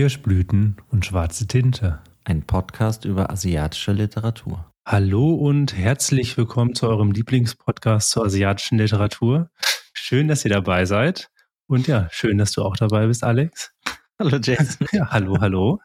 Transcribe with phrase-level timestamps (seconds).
[0.00, 1.98] Kirschblüten und schwarze Tinte.
[2.24, 4.72] Ein Podcast über asiatische Literatur.
[4.86, 9.50] Hallo und herzlich willkommen zu eurem Lieblingspodcast zur asiatischen Literatur.
[9.92, 11.28] Schön, dass ihr dabei seid.
[11.66, 13.72] Und ja, schön, dass du auch dabei bist, Alex.
[14.18, 14.86] Hallo Jason.
[14.90, 15.80] Ja, hallo, hallo.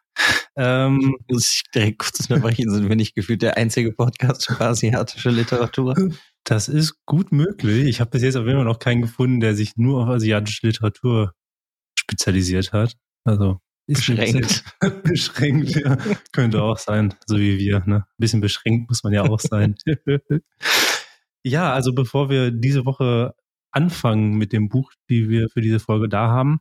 [0.56, 5.30] Ähm, Muss ich direkt kurz unterbrechen, sind wir nicht gefühlt der einzige Podcast über asiatische
[5.30, 5.94] Literatur?
[6.46, 7.86] Das ist gut möglich.
[7.88, 10.68] Ich habe bis jetzt auf jeden Fall noch keinen gefunden, der sich nur auf asiatische
[10.68, 11.34] Literatur
[12.00, 12.94] spezialisiert hat.
[13.26, 14.64] Also beschränkt.
[15.04, 15.98] beschränkt, ja.
[16.32, 17.84] Könnte auch sein, so wie wir.
[17.86, 17.98] Ne?
[17.98, 19.76] Ein bisschen beschränkt muss man ja auch sein.
[21.44, 23.34] ja, also bevor wir diese Woche
[23.72, 26.60] anfangen mit dem Buch, die wir für diese Folge da haben,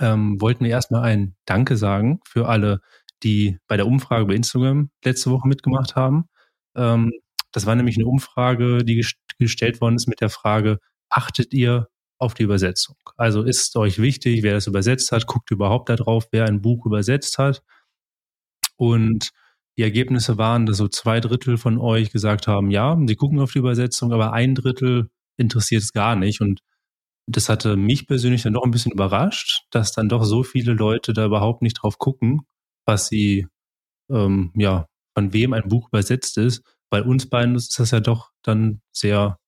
[0.00, 2.80] ähm, wollten wir erstmal ein Danke sagen für alle,
[3.22, 6.28] die bei der Umfrage bei Instagram letzte Woche mitgemacht haben.
[6.76, 7.12] Ähm,
[7.52, 9.04] das war nämlich eine Umfrage, die
[9.38, 12.96] gestellt worden ist mit der Frage, achtet ihr auf die Übersetzung.
[13.16, 17.38] Also ist euch wichtig, wer das übersetzt hat, guckt überhaupt darauf, wer ein Buch übersetzt
[17.38, 17.62] hat.
[18.76, 19.30] Und
[19.76, 23.52] die Ergebnisse waren, dass so zwei Drittel von euch gesagt haben, ja, sie gucken auf
[23.52, 26.40] die Übersetzung, aber ein Drittel interessiert es gar nicht.
[26.40, 26.60] Und
[27.26, 31.12] das hatte mich persönlich dann doch ein bisschen überrascht, dass dann doch so viele Leute
[31.12, 32.42] da überhaupt nicht drauf gucken,
[32.86, 33.46] was sie,
[34.10, 34.86] ähm, ja,
[35.16, 36.62] von wem ein Buch übersetzt ist.
[36.90, 39.38] Bei uns beiden ist das ja doch dann sehr,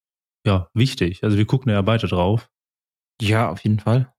[0.46, 1.22] ja, wichtig.
[1.22, 2.48] Also wir gucken ja beide drauf.
[3.20, 4.12] Ja, auf jeden Fall.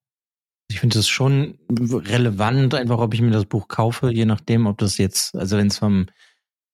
[0.69, 4.77] Ich finde es schon relevant, einfach ob ich mir das Buch kaufe, je nachdem, ob
[4.79, 6.07] das jetzt, also wenn es vom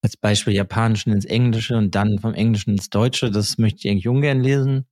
[0.04, 4.08] als Beispiel Japanischen ins Englische und dann vom Englischen ins Deutsche, das möchte ich eigentlich
[4.10, 4.88] ungern lesen.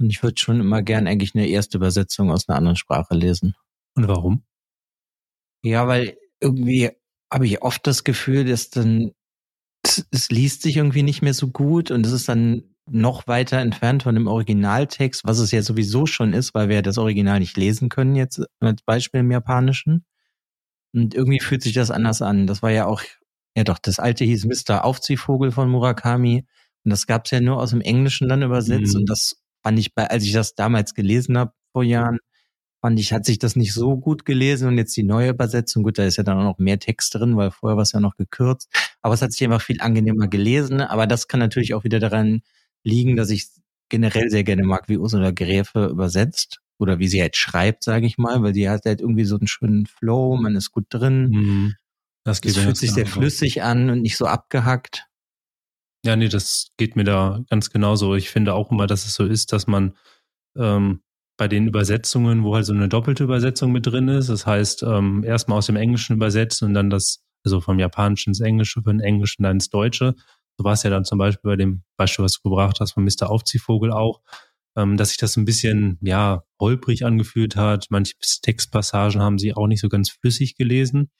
[0.00, 3.54] Und ich würde schon immer gern eigentlich eine erste Übersetzung aus einer anderen Sprache lesen.
[3.96, 4.44] Und warum?
[5.64, 6.90] Ja, weil irgendwie
[7.32, 9.12] habe ich oft das Gefühl, dass dann
[9.84, 13.58] es, es liest sich irgendwie nicht mehr so gut und es ist dann noch weiter
[13.58, 17.56] entfernt von dem Originaltext, was es ja sowieso schon ist, weil wir das Original nicht
[17.56, 20.04] lesen können jetzt als Beispiel im Japanischen.
[20.94, 22.46] Und irgendwie fühlt sich das anders an.
[22.46, 23.02] Das war ja auch,
[23.56, 24.84] ja doch, das alte hieß Mr.
[24.84, 26.46] Aufziehvogel von Murakami.
[26.84, 28.94] Und das gab's ja nur aus dem Englischen dann übersetzt.
[28.94, 29.00] Mhm.
[29.00, 32.18] Und das fand ich bei, als ich das damals gelesen habe vor Jahren,
[32.80, 34.68] fand ich, hat sich das nicht so gut gelesen.
[34.68, 37.36] Und jetzt die neue Übersetzung, gut, da ist ja dann auch noch mehr Text drin,
[37.36, 38.70] weil vorher war es ja noch gekürzt.
[39.02, 40.80] Aber es hat sich einfach viel angenehmer gelesen.
[40.80, 42.42] Aber das kann natürlich auch wieder daran
[42.86, 43.48] liegen, dass ich
[43.88, 48.18] generell sehr gerne mag, wie Ursula Gräfe übersetzt oder wie sie halt schreibt, sage ich
[48.18, 51.30] mal, weil die hat halt irgendwie so einen schönen Flow, man ist gut drin.
[51.30, 51.74] Mhm.
[52.24, 55.06] Das, das fühlt sich sehr flüssig an und nicht so abgehackt.
[56.04, 58.14] Ja, nee, das geht mir da ganz genauso.
[58.14, 59.96] Ich finde auch immer, dass es so ist, dass man
[60.56, 61.02] ähm,
[61.36, 65.22] bei den Übersetzungen, wo halt so eine doppelte Übersetzung mit drin ist, das heißt, ähm,
[65.24, 69.42] erstmal aus dem Englischen übersetzen und dann das, also vom Japanischen ins Englische, von Englischen
[69.42, 70.14] dann ins Deutsche,
[70.58, 73.04] so war es ja dann zum Beispiel bei dem Beispiel, was du gebracht hast von
[73.04, 73.30] Mr.
[73.30, 74.20] Aufziehvogel auch,
[74.76, 77.86] ähm, dass sich das ein bisschen, ja, holprig angefühlt hat.
[77.90, 81.10] Manche Textpassagen haben sie auch nicht so ganz flüssig gelesen.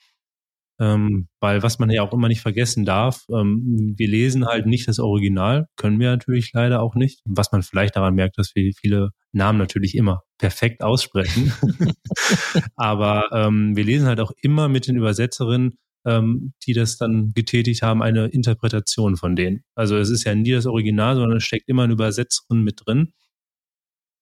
[0.79, 4.87] Ähm, weil was man ja auch immer nicht vergessen darf, ähm, wir lesen halt nicht
[4.89, 7.23] das Original, können wir natürlich leider auch nicht.
[7.25, 11.51] Was man vielleicht daran merkt, dass wir viele Namen natürlich immer perfekt aussprechen.
[12.77, 17.83] Aber ähm, wir lesen halt auch immer mit den Übersetzerinnen ähm, die das dann getätigt
[17.83, 19.65] haben, eine Interpretation von denen.
[19.75, 23.13] Also es ist ja nie das Original, sondern es steckt immer eine Übersetzerin mit drin.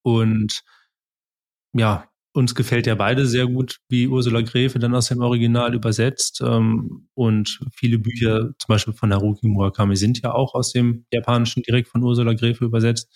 [0.03, 0.63] Und
[1.73, 6.41] ja, uns gefällt ja beide sehr gut, wie Ursula Gräfe dann aus dem Original übersetzt.
[6.41, 11.63] Ähm, und viele Bücher, zum Beispiel von Haruki Murakami, sind ja auch aus dem Japanischen
[11.63, 13.09] direkt von Ursula Gräfe übersetzt.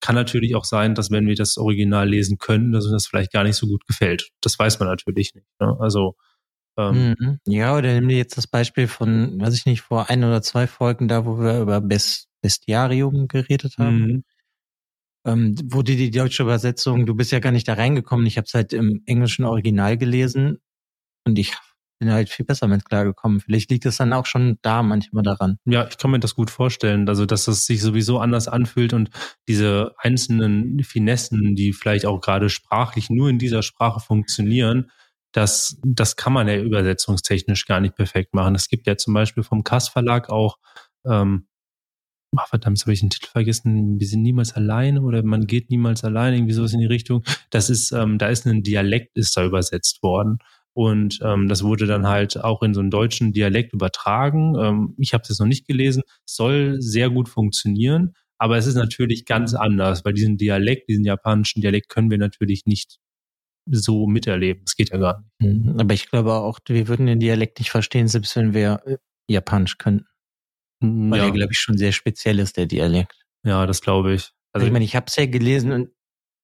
[0.00, 3.32] Kann natürlich auch sein, dass wenn wir das Original lesen können, dass uns das vielleicht
[3.32, 4.30] gar nicht so gut gefällt.
[4.40, 5.46] Das weiß man natürlich nicht.
[5.60, 5.76] Ne?
[5.80, 6.16] Also
[6.76, 7.38] ähm, mhm.
[7.46, 10.66] Ja, oder nimm dir jetzt das Beispiel von, weiß ich nicht, vor ein oder zwei
[10.66, 13.98] Folgen da, wo wir über Best Bestiarium geredet haben.
[13.98, 14.24] Mhm.
[15.26, 18.44] Ähm, wo die, die deutsche Übersetzung, du bist ja gar nicht da reingekommen, ich habe
[18.46, 20.58] es halt im englischen Original gelesen
[21.24, 21.56] und ich
[21.98, 23.40] bin halt viel besser mit klargekommen.
[23.40, 25.58] Vielleicht liegt es dann auch schon da manchmal daran.
[25.64, 27.08] Ja, ich kann mir das gut vorstellen.
[27.08, 29.10] Also, dass es sich sowieso anders anfühlt und
[29.48, 34.90] diese einzelnen Finessen, die vielleicht auch gerade sprachlich nur in dieser Sprache funktionieren,
[35.36, 38.54] das, das kann man ja übersetzungstechnisch gar nicht perfekt machen.
[38.54, 40.56] Es gibt ja zum Beispiel vom Kass Verlag auch,
[41.06, 41.46] ähm,
[42.34, 46.04] ach verdammt, habe ich den Titel vergessen, wir sind niemals alleine oder man geht niemals
[46.04, 47.22] alleine, irgendwie sowas in die Richtung.
[47.50, 50.38] Das ist, ähm, da ist ein Dialekt, ist da übersetzt worden.
[50.72, 54.54] Und ähm, das wurde dann halt auch in so einen deutschen Dialekt übertragen.
[54.58, 56.02] Ähm, ich habe das noch nicht gelesen.
[56.24, 61.60] Soll sehr gut funktionieren, aber es ist natürlich ganz anders, weil diesen Dialekt, diesen japanischen
[61.60, 62.98] Dialekt können wir natürlich nicht
[63.66, 64.62] so miterleben.
[64.64, 65.64] Das geht ja gar nicht.
[65.64, 65.80] Mhm.
[65.80, 68.96] Aber ich glaube auch, wir würden den Dialekt nicht verstehen, selbst wenn wir äh,
[69.28, 70.06] Japanisch könnten.
[70.80, 71.24] Mhm, Weil ja.
[71.24, 73.24] der, glaube ich, schon sehr speziell ist, der Dialekt.
[73.44, 74.30] Ja, das glaube ich.
[74.52, 75.90] Also, ich meine, ich habe es ja gelesen und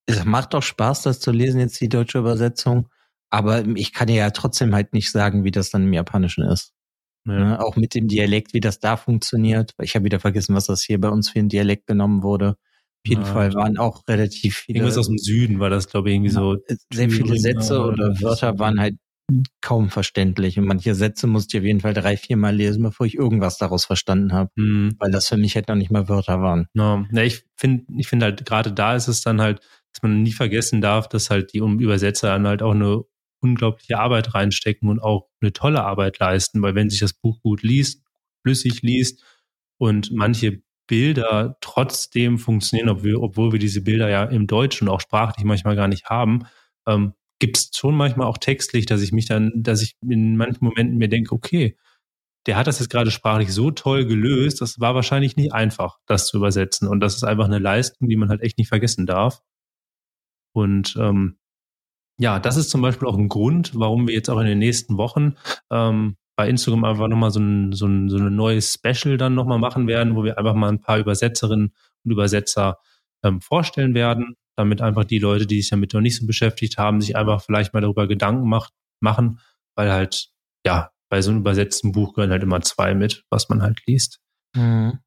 [0.07, 2.89] es macht doch Spaß, das zu lesen, jetzt die deutsche Übersetzung.
[3.31, 6.75] aber ich kann ja trotzdem halt nicht sagen, wie das dann im Japanischen ist.
[7.27, 7.39] Ja.
[7.39, 7.61] Ne?
[7.61, 9.73] Auch mit dem Dialekt, wie das da funktioniert.
[9.81, 12.57] Ich habe wieder vergessen, was das hier bei uns für ein Dialekt genommen wurde.
[13.05, 13.33] Auf jeden ja.
[13.33, 14.79] Fall waren auch relativ viele.
[14.79, 16.57] Irgendwas aus dem Süden war das, glaube ich, irgendwie so.
[16.93, 18.95] Sehr viele Sätze oder Wörter waren halt
[19.61, 20.59] kaum verständlich.
[20.59, 23.59] Und manche Sätze musste ich auf jeden Fall drei, vier Mal lesen, bevor ich irgendwas
[23.59, 24.51] daraus verstanden habe.
[24.57, 24.95] Mhm.
[24.99, 26.67] Weil das für mich halt noch nicht mal Wörter waren.
[26.75, 29.61] Ja, ja ich finde ich finde halt, gerade da ist es dann halt,
[29.93, 33.03] dass man nie vergessen darf, dass halt die Übersetzer dann halt auch eine
[33.41, 37.63] unglaubliche Arbeit reinstecken und auch eine tolle Arbeit leisten, weil wenn sich das Buch gut
[37.63, 38.03] liest,
[38.43, 39.25] flüssig liest
[39.79, 45.01] und manche Bilder trotzdem funktionieren, obwohl wir, obwohl wir diese Bilder ja im Deutschen auch
[45.01, 46.45] sprachlich manchmal gar nicht haben,
[46.87, 50.65] ähm, gibt es schon manchmal auch textlich, dass ich mich dann, dass ich in manchen
[50.65, 51.77] Momenten mir denke, okay,
[52.47, 56.27] der hat das jetzt gerade sprachlich so toll gelöst, das war wahrscheinlich nicht einfach, das
[56.27, 56.89] zu übersetzen.
[56.89, 59.43] Und das ist einfach eine Leistung, die man halt echt nicht vergessen darf.
[60.53, 61.39] Und ähm,
[62.19, 64.97] ja, das ist zum Beispiel auch ein Grund, warum wir jetzt auch in den nächsten
[64.97, 65.37] Wochen
[65.71, 69.59] ähm, bei Instagram einfach nochmal so ein, so, ein, so ein neues Special dann nochmal
[69.59, 71.75] machen werden, wo wir einfach mal ein paar Übersetzerinnen
[72.05, 72.79] und Übersetzer
[73.23, 77.01] ähm, vorstellen werden damit einfach die Leute, die sich damit noch nicht so beschäftigt haben,
[77.01, 79.41] sich einfach vielleicht mal darüber Gedanken macht, machen,
[79.75, 80.29] weil halt,
[80.67, 84.21] ja, bei so einem übersetzten Buch gehören halt immer zwei mit, was man halt liest.
[84.57, 84.99] Mhm.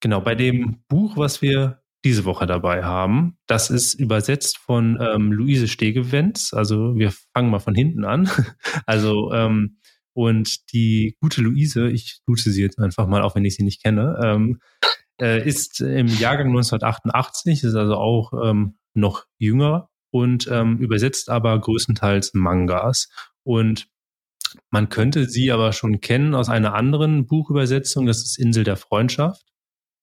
[0.00, 5.30] Genau, bei dem Buch, was wir diese Woche dabei haben, das ist übersetzt von ähm,
[5.30, 6.52] Luise Stegewenz.
[6.52, 8.28] Also wir fangen mal von hinten an.
[8.86, 9.78] also ähm,
[10.14, 13.82] und die gute Luise, ich lute sie jetzt einfach mal, auch wenn ich sie nicht
[13.82, 14.60] kenne, ähm,
[15.20, 21.58] äh, ist im Jahrgang 1988, ist also auch ähm, noch jünger und ähm, übersetzt aber
[21.58, 23.08] größtenteils Mangas.
[23.44, 23.88] Und
[24.70, 29.46] man könnte sie aber schon kennen aus einer anderen Buchübersetzung, das ist Insel der Freundschaft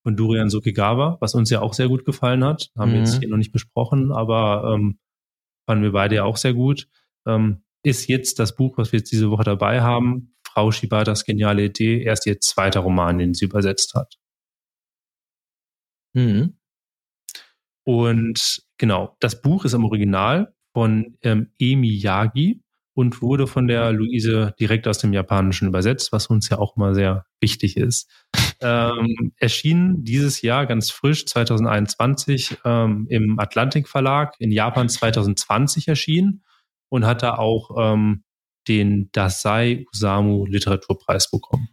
[0.04, 2.72] von Durian Sukigawa, was uns ja auch sehr gut gefallen hat.
[2.78, 2.94] Haben mhm.
[2.94, 3.20] wir jetzt mhm.
[3.20, 4.98] hier noch nicht besprochen, aber ähm,
[5.68, 6.88] fanden wir beide ja auch sehr gut.
[7.28, 11.66] Ähm, ist jetzt das Buch, was wir jetzt diese Woche dabei haben, Frau Shibatas geniale
[11.66, 14.16] Idee, erst ihr zweiter Roman, den sie übersetzt hat.
[16.14, 16.58] Mhm.
[17.86, 22.62] Und genau, das Buch ist im Original von ähm, Emi Yagi
[22.94, 26.94] und wurde von der Luise direkt aus dem Japanischen übersetzt, was uns ja auch mal
[26.94, 28.10] sehr wichtig ist.
[28.62, 36.44] Ähm, erschien dieses Jahr ganz frisch, 2021, ähm, im Atlantik Verlag, in Japan 2020 erschienen
[36.90, 38.24] und hat da auch ähm,
[38.68, 41.70] den Dasai Usamu Literaturpreis bekommen.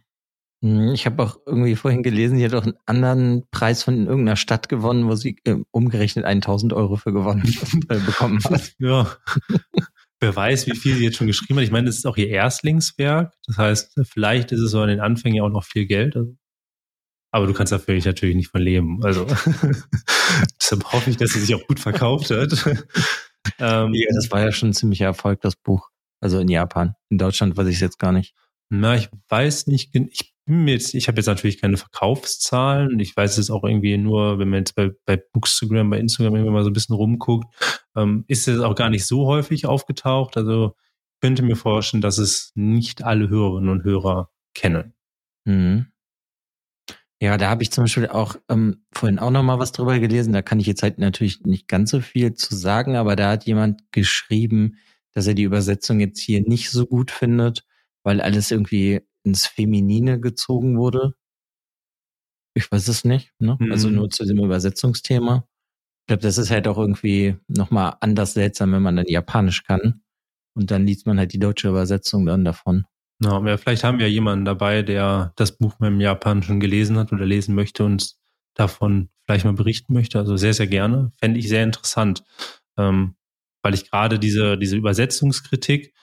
[0.63, 4.35] Hm, ich habe auch irgendwie vorhin gelesen, sie hat auch einen anderen Preis von irgendeiner
[4.35, 7.43] Stadt gewonnen, wo sie äh, umgerechnet 1000 Euro für gewonnen
[7.89, 8.73] äh, bekommen hat.
[8.79, 9.15] Ja.
[10.19, 11.63] Wer weiß, wie viel sie jetzt schon geschrieben hat.
[11.63, 13.35] Ich meine, das ist auch ihr Erstlingswerk.
[13.45, 16.15] Das heißt, vielleicht ist es so an den Anfängen ja auch noch viel Geld.
[16.15, 16.35] Also,
[17.31, 19.03] aber du kannst dafür natürlich nicht von leben.
[19.03, 19.25] Also
[20.59, 22.51] deshalb hoffe ich, dass sie sich auch gut verkauft hat.
[23.59, 25.89] Ähm, ja, das war ja schon ein ziemlicher Erfolg, das Buch.
[26.19, 26.95] Also in Japan.
[27.09, 28.33] In Deutschland weiß ich es jetzt gar nicht.
[28.69, 32.99] Na, ich weiß nicht, ich jetzt, ich habe jetzt natürlich keine Verkaufszahlen.
[32.99, 36.53] Ich weiß es auch irgendwie nur, wenn man jetzt bei, bei Bookstagram, bei Instagram irgendwie
[36.53, 37.47] mal so ein bisschen rumguckt,
[37.95, 40.37] ähm, ist es auch gar nicht so häufig aufgetaucht.
[40.37, 40.75] Also
[41.21, 44.93] könnte mir vorstellen, dass es nicht alle Hörerinnen und Hörer kennen.
[45.45, 45.87] Mhm.
[47.19, 50.33] Ja, da habe ich zum Beispiel auch ähm, vorhin auch noch mal was drüber gelesen.
[50.33, 53.45] Da kann ich jetzt halt natürlich nicht ganz so viel zu sagen, aber da hat
[53.45, 54.77] jemand geschrieben,
[55.13, 57.65] dass er die Übersetzung jetzt hier nicht so gut findet,
[58.03, 61.13] weil alles irgendwie ins Feminine gezogen wurde.
[62.53, 63.57] Ich weiß es nicht, ne?
[63.59, 63.71] Mhm.
[63.71, 65.47] Also nur zu dem Übersetzungsthema.
[66.01, 70.01] Ich glaube, das ist halt auch irgendwie nochmal anders seltsam, wenn man dann Japanisch kann.
[70.55, 72.85] Und dann liest man halt die deutsche Übersetzung dann davon.
[73.19, 77.11] Ja, ja, vielleicht haben wir jemanden dabei, der das Buch mit dem Japanischen gelesen hat
[77.11, 78.13] oder lesen möchte und
[78.53, 80.19] davon vielleicht mal berichten möchte.
[80.19, 81.11] Also sehr, sehr gerne.
[81.19, 82.23] Fände ich sehr interessant.
[82.77, 83.15] Ähm,
[83.63, 85.93] weil ich gerade diese, diese Übersetzungskritik,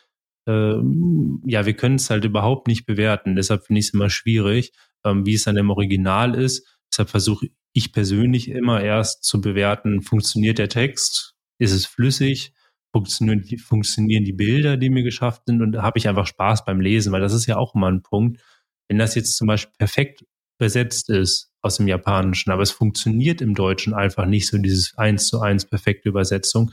[0.46, 3.36] ähm, ja, wir können es halt überhaupt nicht bewerten.
[3.36, 4.72] Deshalb finde ich es immer schwierig,
[5.04, 6.66] ähm, wie es dann im Original ist.
[6.92, 11.34] Deshalb versuche ich persönlich immer erst zu bewerten, funktioniert der Text?
[11.58, 12.52] Ist es flüssig?
[12.94, 15.62] Funktionieren die, funktionieren die Bilder, die mir geschafft sind?
[15.62, 18.02] Und da habe ich einfach Spaß beim Lesen, weil das ist ja auch immer ein
[18.02, 18.40] Punkt.
[18.88, 20.24] Wenn das jetzt zum Beispiel perfekt
[20.60, 25.26] übersetzt ist aus dem Japanischen, aber es funktioniert im Deutschen einfach nicht so dieses eins
[25.26, 26.70] zu eins perfekte Übersetzung,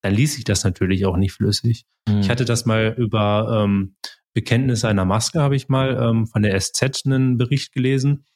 [0.00, 1.86] dann ließ sich das natürlich auch nicht flüssig.
[2.08, 2.20] Mhm.
[2.20, 3.96] Ich hatte das mal über ähm,
[4.32, 8.26] Bekenntnis einer Maske, habe ich mal ähm, von der SZ einen Bericht gelesen,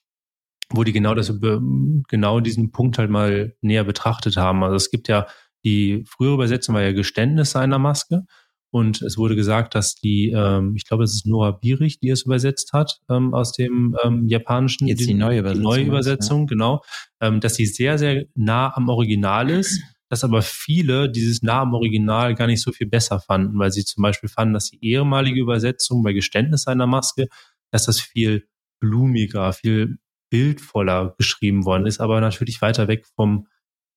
[0.70, 1.60] wo die genau das über
[2.08, 4.64] genau diesen Punkt halt mal näher betrachtet haben.
[4.64, 5.28] Also es gibt ja
[5.68, 8.22] die frühere Übersetzung war ja Geständnis einer Maske.
[8.70, 12.22] Und es wurde gesagt, dass die, ähm, ich glaube, es ist Nora Bierich, die es
[12.22, 14.86] übersetzt hat ähm, aus dem ähm, japanischen.
[14.86, 15.62] Jetzt die neue Übersetzung.
[15.62, 16.46] Die neue Übersetzung, ja.
[16.46, 16.82] genau.
[17.20, 21.74] Ähm, dass sie sehr, sehr nah am Original ist dass aber viele dieses nah am
[21.74, 25.40] Original gar nicht so viel besser fanden, weil sie zum Beispiel fanden, dass die ehemalige
[25.40, 27.28] Übersetzung bei Geständnis einer Maske,
[27.70, 28.48] dass das viel
[28.80, 29.98] blumiger, viel
[30.30, 33.46] bildvoller geschrieben worden ist, aber natürlich weiter weg vom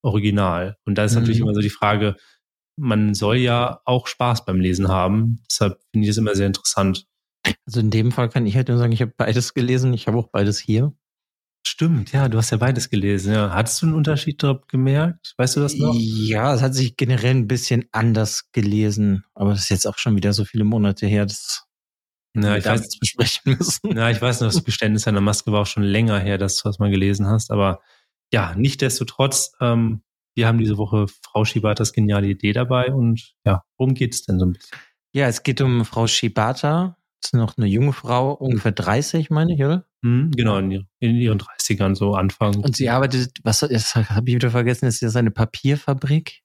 [0.01, 0.77] Original.
[0.85, 1.19] Und da ist mhm.
[1.19, 2.15] natürlich immer so die Frage,
[2.77, 5.43] man soll ja auch Spaß beim Lesen haben.
[5.49, 7.05] Deshalb finde ich es immer sehr interessant.
[7.65, 9.93] Also in dem Fall kann ich halt nur sagen, ich habe beides gelesen.
[9.93, 10.93] Ich habe auch beides hier.
[11.65, 13.33] Stimmt, ja, du hast ja beides gelesen.
[13.33, 13.53] Ja.
[13.53, 15.35] Hattest du einen Unterschied dort gemerkt?
[15.37, 15.95] Weißt du das noch?
[15.95, 20.15] Ja, es hat sich generell ein bisschen anders gelesen, aber das ist jetzt auch schon
[20.15, 21.67] wieder so viele Monate her, dass
[22.35, 23.95] ja, ich weiß, besprechen müssen.
[23.95, 26.79] Ja, ich weiß noch, das Geständnis einer Maske war auch schon länger her, das, was
[26.79, 27.81] man gelesen hast, aber
[28.31, 30.01] ja, nichtdestotrotz, ähm,
[30.35, 34.45] wir haben diese Woche Frau Shibatas geniale Idee dabei und ja, worum geht's denn so
[34.45, 34.77] ein bisschen?
[35.13, 36.97] Ja, es geht um Frau Shibata.
[37.21, 39.85] Das ist noch eine junge Frau, ungefähr 30, meine ich, oder?
[40.01, 42.55] Mhm, genau, in, in, ihren 30ern so Anfang.
[42.55, 46.41] Und sie arbeitet, was habe ich wieder vergessen, ist das eine Papierfabrik?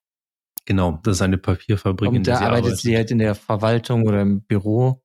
[0.67, 2.11] Genau, das ist eine Papierfabrik.
[2.11, 5.03] Und da arbeitet, arbeitet sie halt in der Verwaltung oder im Büro.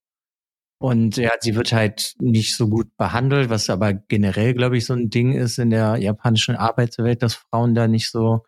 [0.82, 4.94] Und ja, sie wird halt nicht so gut behandelt, was aber generell, glaube ich, so
[4.94, 8.46] ein Ding ist in der japanischen Arbeitswelt, dass Frauen da nicht so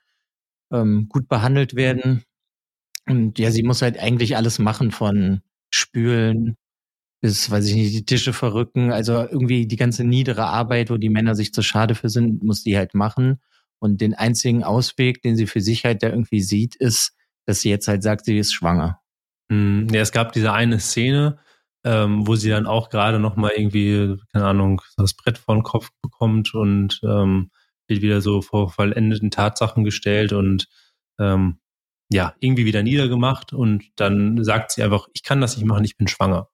[0.71, 2.23] ähm, gut behandelt werden.
[3.07, 6.57] Und ja, sie muss halt eigentlich alles machen von Spülen
[7.21, 8.91] bis, weiß ich nicht, die Tische verrücken.
[8.91, 12.63] Also irgendwie die ganze niedere Arbeit, wo die Männer sich zu schade für sind, muss
[12.63, 13.41] die halt machen.
[13.77, 17.69] Und den einzigen Ausweg, den sie für sich halt da irgendwie sieht, ist, dass sie
[17.69, 19.01] jetzt halt sagt, sie ist schwanger.
[19.51, 21.37] Hm, ja, es gab diese eine Szene,
[21.83, 25.63] ähm, wo sie dann auch gerade noch mal irgendwie, keine Ahnung, das Brett vor den
[25.63, 27.51] Kopf bekommt und ähm,
[27.87, 30.67] wird wieder so vor vollendeten Tatsachen gestellt und
[31.19, 31.59] ähm,
[32.09, 35.97] ja, irgendwie wieder niedergemacht und dann sagt sie einfach, ich kann das nicht machen, ich
[35.97, 36.49] bin schwanger.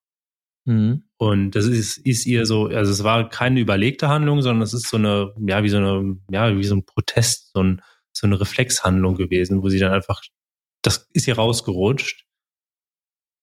[0.65, 1.03] Mhm.
[1.17, 4.88] Und das ist, ist ihr so, also es war keine überlegte Handlung, sondern es ist
[4.89, 7.81] so eine, ja, wie so eine, ja, wie so ein Protest, so, ein,
[8.13, 10.21] so eine Reflexhandlung gewesen, wo sie dann einfach,
[10.81, 12.25] das ist ihr rausgerutscht.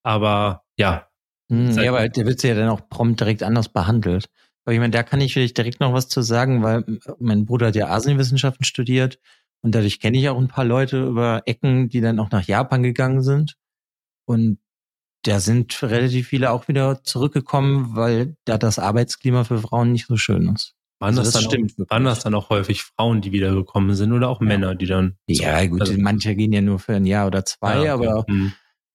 [0.05, 1.09] Aber ja.
[1.49, 4.27] Mhm, ja, aber der wird sie ja dann auch prompt direkt anders behandelt.
[4.65, 6.85] Aber ich meine, da kann ich vielleicht direkt noch was zu sagen, weil
[7.21, 9.21] mein Bruder hat ja Asienwissenschaften studiert
[9.63, 12.83] und dadurch kenne ich auch ein paar Leute über Ecken, die dann auch nach Japan
[12.83, 13.57] gegangen sind.
[14.25, 14.59] Und
[15.23, 20.17] da sind relativ viele auch wieder zurückgekommen, weil da das Arbeitsklima für Frauen nicht so
[20.17, 20.75] schön ist.
[20.99, 24.13] Waren, also das, das stimmt, auch, waren das dann auch häufig Frauen, die wiedergekommen sind
[24.13, 24.47] oder auch ja.
[24.47, 25.17] Männer, die dann.
[25.27, 28.07] Ja, gut, also, manche gehen ja nur für ein Jahr oder zwei, ja, okay.
[28.09, 28.53] aber hm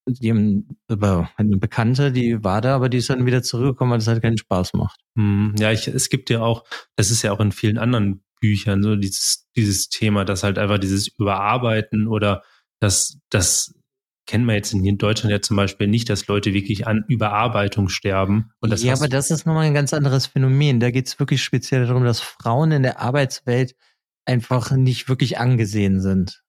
[0.07, 3.99] die haben über eine Bekannte, die war da, aber die ist dann wieder zurückgekommen, weil
[3.99, 4.99] es halt keinen Spaß macht.
[5.15, 6.63] Hm, ja, ich, es gibt ja auch,
[6.95, 10.79] das ist ja auch in vielen anderen Büchern so dieses, dieses Thema, dass halt einfach
[10.79, 12.41] dieses Überarbeiten oder
[12.79, 13.75] das, das
[14.25, 18.51] kennen wir jetzt in Deutschland ja zum Beispiel nicht, dass Leute wirklich an Überarbeitung sterben.
[18.63, 20.79] Ja, aber das ist nochmal ein ganz anderes Phänomen.
[20.79, 23.75] Da geht es wirklich speziell darum, dass Frauen in der Arbeitswelt
[24.25, 26.43] einfach nicht wirklich angesehen sind.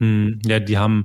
[0.00, 1.04] Hm, ja, die haben,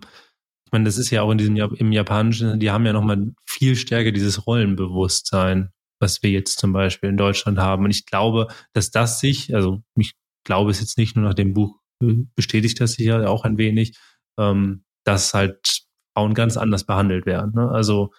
[0.75, 4.11] meine, das ist ja auch in diesem im Japanischen, die haben ja nochmal viel stärker
[4.11, 5.69] dieses Rollenbewusstsein,
[6.01, 7.85] was wir jetzt zum Beispiel in Deutschland haben.
[7.85, 11.53] Und ich glaube, dass das sich, also ich glaube es jetzt nicht nur nach dem
[11.53, 13.97] Buch äh, bestätigt das sich ja auch ein wenig,
[14.37, 17.53] ähm, dass halt Frauen ganz anders behandelt werden.
[17.55, 17.71] Ne?
[17.71, 18.11] Also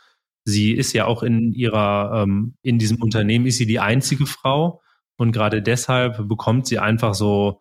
[0.46, 4.80] sie ist ja auch in ihrer, ähm, in diesem Unternehmen ist sie die einzige Frau
[5.18, 7.60] und gerade deshalb bekommt sie einfach so,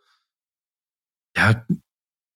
[1.35, 1.65] ja,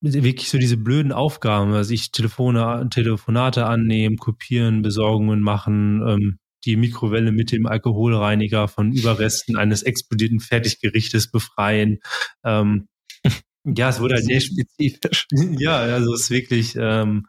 [0.01, 6.75] wirklich so diese blöden Aufgaben, also ich Telefone, Telefonate annehmen, kopieren, Besorgungen machen, ähm, die
[6.75, 11.99] Mikrowelle mit dem Alkoholreiniger von Überresten eines explodierten Fertiggerichtes befreien.
[12.43, 12.87] Ähm,
[13.65, 15.27] ja, es wurde halt sehr spezifisch.
[15.57, 17.25] Ja, also es ist wirklich, ähm,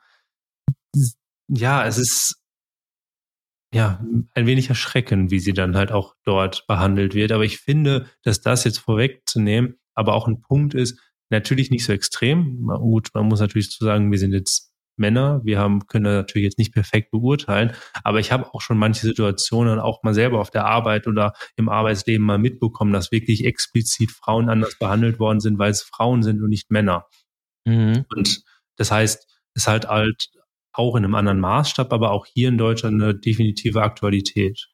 [1.48, 2.36] ja, es ist
[3.72, 7.32] ja ein wenig erschreckend, wie sie dann halt auch dort behandelt wird.
[7.32, 10.98] Aber ich finde, dass das jetzt vorwegzunehmen, aber auch ein Punkt ist,
[11.30, 12.66] Natürlich nicht so extrem.
[12.66, 15.40] Gut, man muss natürlich zu sagen, wir sind jetzt Männer.
[15.44, 17.72] Wir haben, können das natürlich jetzt nicht perfekt beurteilen.
[18.04, 21.68] Aber ich habe auch schon manche Situationen auch mal selber auf der Arbeit oder im
[21.68, 26.42] Arbeitsleben mal mitbekommen, dass wirklich explizit Frauen anders behandelt worden sind, weil es Frauen sind
[26.42, 27.06] und nicht Männer.
[27.64, 28.04] Mhm.
[28.14, 28.42] Und
[28.76, 30.30] das heißt, es ist halt halt
[30.72, 34.68] auch in einem anderen Maßstab, aber auch hier in Deutschland eine definitive Aktualität.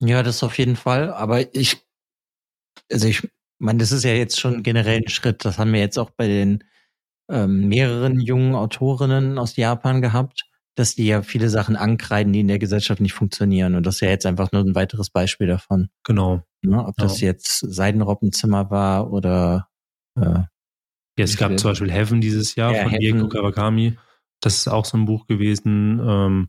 [0.00, 1.12] Ja, das auf jeden Fall.
[1.12, 1.76] Aber ich,
[2.90, 3.28] also ich
[3.62, 5.44] meine, das ist ja jetzt schon generell ein Schritt.
[5.44, 6.64] Das haben wir jetzt auch bei den
[7.30, 12.48] ähm, mehreren jungen Autorinnen aus Japan gehabt, dass die ja viele Sachen ankreiden, die in
[12.48, 13.74] der Gesellschaft nicht funktionieren.
[13.74, 15.88] Und das ist ja jetzt einfach nur ein weiteres Beispiel davon.
[16.04, 16.42] Genau.
[16.62, 19.68] Ne, ob das jetzt Seidenroppenzimmer war oder
[20.16, 20.44] äh,
[21.18, 23.98] ja, es gab zum Beispiel Heaven dieses Jahr ja, von Diego Kawakami.
[24.40, 26.00] Das ist auch so ein Buch gewesen.
[26.04, 26.48] Ähm,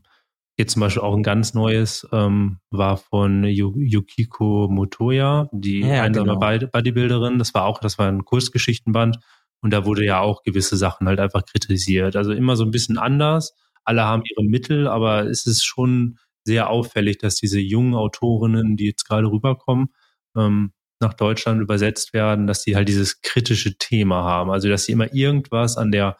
[0.56, 6.38] Jetzt zum Beispiel auch ein ganz neues ähm, war von Yukiko Motoya, die ja, einsame
[6.38, 6.68] genau.
[6.70, 7.38] Bodybuilderin.
[7.38, 9.18] Das war auch, das war ein Kursgeschichtenband.
[9.62, 12.16] Und da wurde ja auch gewisse Sachen halt einfach kritisiert.
[12.16, 13.54] Also immer so ein bisschen anders.
[13.84, 18.86] Alle haben ihre Mittel, aber es ist schon sehr auffällig, dass diese jungen Autorinnen, die
[18.86, 19.88] jetzt gerade rüberkommen,
[20.36, 24.50] ähm, nach Deutschland übersetzt werden, dass die halt dieses kritische Thema haben.
[24.50, 26.16] Also dass sie immer irgendwas an der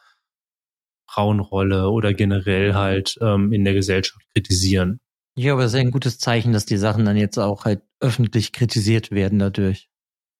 [1.15, 5.01] Frauenrolle oder generell halt ähm, in der Gesellschaft kritisieren.
[5.37, 8.53] Ja, aber es ist ein gutes Zeichen, dass die Sachen dann jetzt auch halt öffentlich
[8.53, 9.89] kritisiert werden dadurch.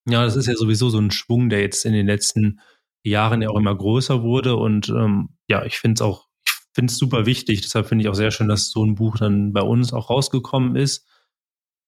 [0.09, 2.61] Ja, das ist ja sowieso so ein Schwung, der jetzt in den letzten
[3.05, 4.57] Jahren ja auch immer größer wurde.
[4.57, 7.63] Und ähm, ja, ich finde es auch, ich finde es super wichtig.
[7.63, 10.77] Deshalb finde ich auch sehr schön, dass so ein Buch dann bei uns auch rausgekommen
[10.77, 11.09] ist.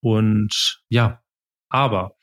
[0.01, 1.23] Und ja,
[1.69, 2.16] aber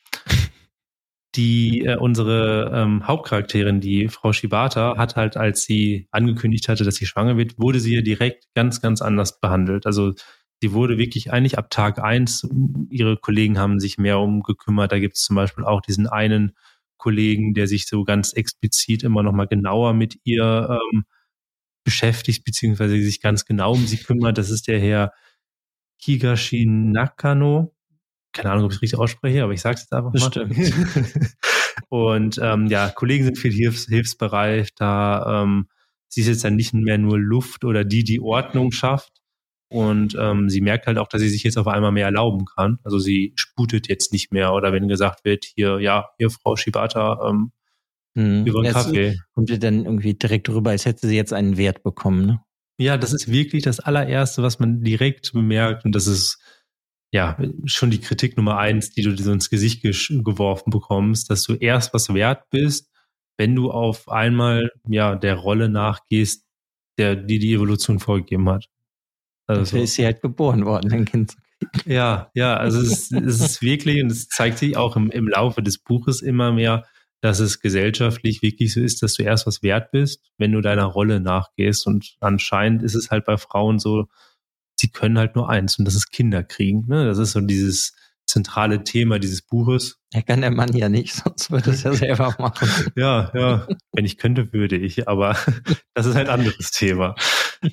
[1.36, 6.96] die äh, unsere ähm, Hauptcharakterin, die Frau Shibata, hat halt, als sie angekündigt hatte, dass
[6.96, 9.86] sie schwanger wird, wurde sie ja direkt ganz, ganz anders behandelt.
[9.88, 10.14] Also
[10.62, 12.48] sie wurde wirklich eigentlich ab Tag eins,
[12.90, 14.92] ihre Kollegen haben sich mehr um gekümmert.
[14.92, 16.54] Da gibt es zum Beispiel auch diesen einen
[16.98, 21.06] Kollegen, der sich so ganz explizit immer noch mal genauer mit ihr ähm,
[21.84, 24.38] beschäftigt, beziehungsweise sich ganz genau um sie kümmert.
[24.38, 25.14] Das ist der Herr
[25.98, 27.74] Higashi Nakano
[28.34, 30.20] keine Ahnung, ob ich es richtig ausspreche, aber ich sage es jetzt einfach mal.
[30.20, 30.58] Stimmt.
[31.90, 34.72] und ähm, ja, Kollegen sind viel hilfs hilfsbereit.
[34.76, 35.68] Da ähm,
[36.08, 39.22] sie ist jetzt dann nicht mehr nur Luft oder die, die Ordnung schafft.
[39.70, 42.78] Und ähm, sie merkt halt auch, dass sie sich jetzt auf einmal mehr erlauben kann.
[42.84, 44.54] Also sie sputet jetzt nicht mehr.
[44.54, 47.52] Oder wenn gesagt wird, hier, ja, hier, Frau Shibata, ähm,
[48.16, 48.46] hm.
[48.46, 49.18] über einen Kaffee.
[49.34, 52.40] Kommt ihr dann irgendwie direkt rüber, als hätte sie jetzt einen Wert bekommen, ne?
[52.78, 55.86] Ja, das ist wirklich das allererste, was man direkt bemerkt.
[55.86, 56.40] Und das ist
[57.14, 61.44] ja, schon die Kritik Nummer eins, die du dir so ins Gesicht geworfen bekommst, dass
[61.44, 62.90] du erst was wert bist,
[63.38, 66.44] wenn du auf einmal, ja, der Rolle nachgehst,
[66.98, 68.66] der, die die Evolution vorgegeben hat.
[69.46, 71.38] Also Dafür ist sie halt geboren worden, ein Kind zu
[71.72, 71.92] kriegen.
[71.92, 75.28] Ja, ja, also es ist, es ist wirklich, und es zeigt sich auch im, im
[75.28, 76.84] Laufe des Buches immer mehr,
[77.22, 80.86] dass es gesellschaftlich wirklich so ist, dass du erst was wert bist, wenn du deiner
[80.86, 81.86] Rolle nachgehst.
[81.86, 84.08] Und anscheinend ist es halt bei Frauen so,
[84.84, 86.86] sie können halt nur eins und das ist Kinder kriegen.
[86.88, 87.06] Ne?
[87.06, 87.94] Das ist so dieses
[88.26, 89.98] zentrale Thema dieses Buches.
[90.12, 92.68] Er kann der Mann ja nicht, sonst würde es ja selber machen.
[92.98, 93.68] ja, ja.
[93.94, 95.38] Wenn ich könnte, würde ich, aber
[95.94, 97.16] das ist halt ein anderes Thema.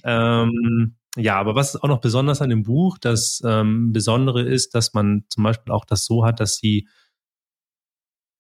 [0.05, 4.95] Ähm, ja, aber was auch noch besonders an dem Buch, das ähm, Besondere ist, dass
[4.95, 6.89] man zum Beispiel auch das so hat, dass sie,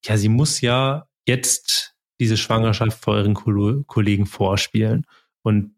[0.04, 5.06] ja, sie muss ja jetzt diese Schwangerschaft vor ihren Kollegen vorspielen.
[5.42, 5.74] Und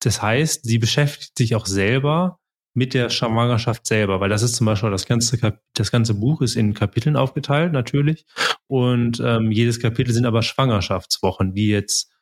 [0.00, 2.38] das heißt, sie beschäftigt sich auch selber
[2.74, 6.56] mit der Schwangerschaft selber, weil das ist zum Beispiel das ganze das ganze Buch ist
[6.56, 8.26] in Kapiteln aufgeteilt natürlich
[8.68, 12.12] und ähm, jedes Kapitel sind aber Schwangerschaftswochen, die jetzt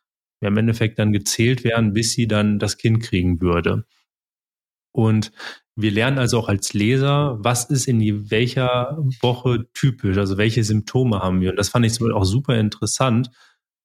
[0.41, 3.85] ja, im Endeffekt dann gezählt werden, bis sie dann das Kind kriegen würde.
[4.93, 5.33] Und
[5.77, 11.21] wir lernen also auch als Leser, was ist in welcher Woche typisch, also welche Symptome
[11.21, 11.51] haben wir.
[11.51, 13.31] Und das fand ich zum Beispiel auch super interessant,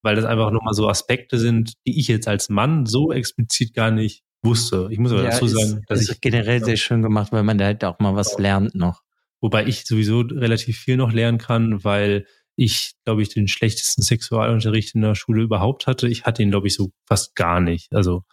[0.04, 3.90] weil das einfach nochmal so Aspekte sind, die ich jetzt als Mann so explizit gar
[3.90, 4.90] nicht wusste.
[4.92, 7.44] Ich muss aber ja, dazu sagen, ist, dass ist ich generell sehr schön gemacht, weil
[7.44, 9.02] man da halt auch mal was lernt noch.
[9.42, 14.94] Wobei ich sowieso relativ viel noch lernen kann, weil ich, glaube ich, den schlechtesten Sexualunterricht
[14.94, 16.08] in der Schule überhaupt hatte.
[16.08, 17.94] Ich hatte ihn, glaube ich, so fast gar nicht.
[17.96, 18.24] Also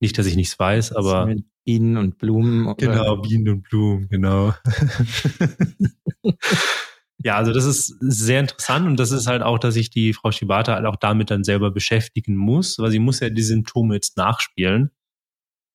[0.00, 1.26] nicht, dass ich nichts weiß, aber.
[1.26, 2.66] Mit Bienen und Blumen.
[2.66, 2.76] Oder?
[2.76, 4.54] Genau, Bienen und Blumen, genau.
[7.24, 10.30] Ja, also das ist sehr interessant und das ist halt auch, dass sich die Frau
[10.30, 14.16] Shibata halt auch damit dann selber beschäftigen muss, weil sie muss ja die Symptome jetzt
[14.16, 14.90] nachspielen.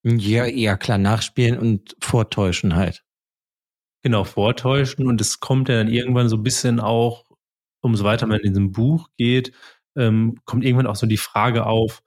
[0.04, 3.04] Ja, ja, klar, nachspielen und vortäuschen halt.
[4.04, 7.26] Genau, vortäuschen und es kommt ja dann irgendwann so ein bisschen auch,
[7.82, 9.54] umso weiter man in diesem Buch geht,
[9.96, 12.02] ähm, kommt irgendwann auch so die Frage auf,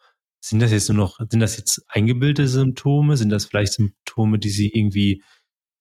[0.45, 3.17] sind das jetzt nur noch, sind das jetzt eingebildete Symptome?
[3.17, 5.23] Sind das vielleicht Symptome, die sie irgendwie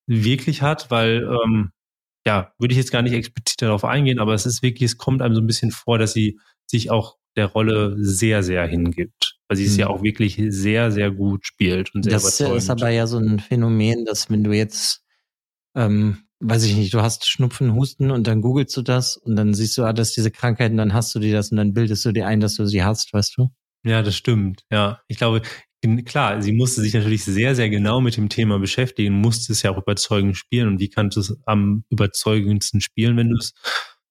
[0.08, 0.89] wirklich hat?
[0.89, 1.72] Weil ähm,
[2.26, 5.22] ja, würde ich jetzt gar nicht explizit darauf eingehen, aber es ist wirklich, es kommt
[5.22, 9.38] einem so ein bisschen vor, dass sie sich auch der Rolle sehr, sehr hingibt.
[9.48, 9.96] Weil sie es ja hm.
[9.96, 12.58] auch wirklich sehr, sehr gut spielt und sehr Das überzeugend.
[12.58, 15.04] ist aber ja so ein Phänomen, dass wenn du jetzt,
[15.76, 19.54] ähm, weiß ich nicht, du hast Schnupfen, Husten und dann googelst du das und dann
[19.54, 22.12] siehst du, ah, das diese Krankheiten, dann hast du dir das und dann bildest du
[22.12, 23.50] dir ein, dass du sie hast, weißt du?
[23.84, 24.64] Ja, das stimmt.
[24.72, 25.42] Ja, ich glaube,
[26.06, 29.72] klar, sie musste sich natürlich sehr, sehr genau mit dem Thema beschäftigen, musste es ja
[29.72, 30.67] auch überzeugend spielen.
[30.67, 33.54] Und wie kannst du es am überzeugendsten spielen, wenn du es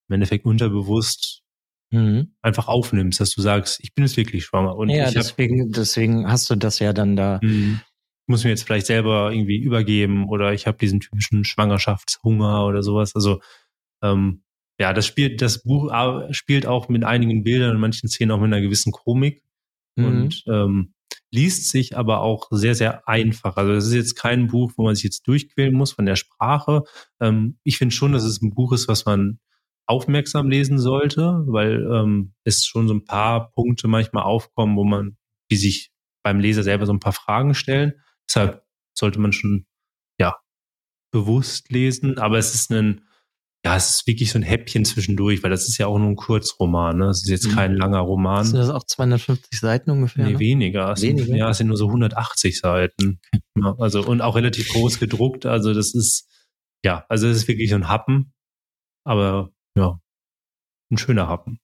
[0.08, 1.42] im Endeffekt unterbewusst
[1.90, 2.34] mhm.
[2.42, 4.76] einfach aufnimmst, dass du sagst, ich bin jetzt wirklich schwanger.
[4.76, 7.40] Und ja, deswegen, hab, deswegen hast du das ja dann da.
[7.42, 7.80] Mhm.
[8.24, 12.82] Ich muss mir jetzt vielleicht selber irgendwie übergeben oder ich habe diesen typischen Schwangerschaftshunger oder
[12.82, 13.14] sowas.
[13.14, 13.40] Also
[14.02, 14.42] ähm,
[14.78, 15.92] ja, das spielt, das Buch
[16.30, 19.42] spielt auch mit einigen Bildern und manchen Szenen auch mit einer gewissen Komik.
[19.96, 20.04] Mhm.
[20.04, 20.91] Und ähm,
[21.30, 23.56] liest sich aber auch sehr, sehr einfach.
[23.56, 26.82] Also das ist jetzt kein Buch, wo man sich jetzt durchquälen muss von der Sprache.
[27.20, 29.38] Ähm, ich finde schon, dass es ein Buch ist, was man
[29.86, 35.16] aufmerksam lesen sollte, weil ähm, es schon so ein paar Punkte manchmal aufkommen, wo man,
[35.50, 35.90] die sich
[36.22, 37.94] beim Leser selber so ein paar Fragen stellen.
[38.28, 39.66] Deshalb sollte man schon
[40.18, 40.36] ja
[41.10, 43.04] bewusst lesen, aber es ist ein
[43.64, 46.16] ja, es ist wirklich so ein Häppchen zwischendurch, weil das ist ja auch nur ein
[46.16, 47.06] Kurzroman, ne?
[47.06, 47.54] Das ist jetzt mhm.
[47.54, 48.44] kein langer Roman.
[48.44, 50.26] Sind das auch 250 Seiten ungefähr?
[50.26, 50.38] Nee, ne?
[50.40, 50.92] weniger.
[50.92, 51.26] Es weniger?
[51.26, 53.20] Sind, ja, es sind nur so 180 Seiten.
[53.56, 55.46] Ja, also, und auch relativ groß gedruckt.
[55.46, 56.28] Also, das ist,
[56.84, 58.32] ja, also, es ist wirklich so ein Happen.
[59.04, 60.00] Aber, ja,
[60.90, 61.60] ein schöner Happen.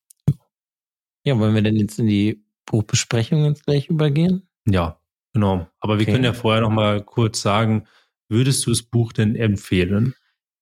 [1.25, 4.49] Ja, wollen wir denn jetzt in die Buchbesprechung jetzt gleich übergehen?
[4.67, 5.01] Ja,
[5.33, 5.67] genau.
[5.81, 6.13] Aber wir okay.
[6.13, 7.89] können ja vorher noch mal kurz sagen,
[8.29, 10.15] würdest du das Buch denn empfehlen?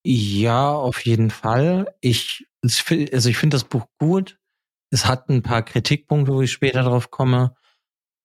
[0.08, 1.92] Ja, auf jeden Fall.
[2.00, 4.38] Ich, also ich finde das Buch gut.
[4.90, 7.56] Es hat ein paar Kritikpunkte, wo ich später drauf komme.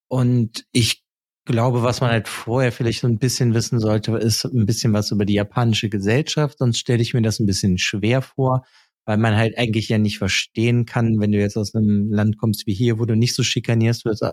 [0.08, 1.04] Und ich
[1.46, 5.10] glaube, was man halt vorher vielleicht so ein bisschen wissen sollte, ist ein bisschen was
[5.10, 6.60] über die japanische Gesellschaft.
[6.60, 8.64] Sonst stelle ich mir das ein bisschen schwer vor,
[9.06, 12.68] weil man halt eigentlich ja nicht verstehen kann, wenn du jetzt aus einem Land kommst
[12.68, 14.24] wie hier, wo du nicht so schikanierst wirst,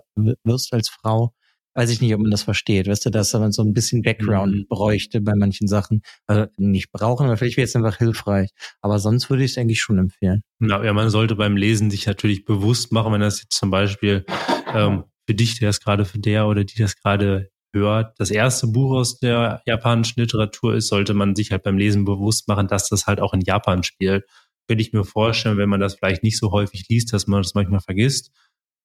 [0.43, 1.33] wirst als Frau,
[1.75, 2.87] weiß ich nicht, ob man das versteht.
[2.87, 4.65] Weißt du, dass man so ein bisschen Background mhm.
[4.67, 6.01] bräuchte bei manchen Sachen.
[6.27, 8.49] Also nicht brauchen, aber vielleicht wäre es einfach hilfreich.
[8.81, 10.41] Aber sonst würde ich es eigentlich schon empfehlen.
[10.59, 14.25] Na, ja, man sollte beim Lesen sich natürlich bewusst machen, wenn das jetzt zum Beispiel
[14.73, 18.67] ähm, für dich, der das gerade für der oder die das gerade hört, das erste
[18.67, 22.89] Buch aus der japanischen Literatur ist, sollte man sich halt beim Lesen bewusst machen, dass
[22.89, 24.25] das halt auch in Japan spielt.
[24.67, 27.53] Könnte ich mir vorstellen, wenn man das vielleicht nicht so häufig liest, dass man das
[27.53, 28.31] manchmal vergisst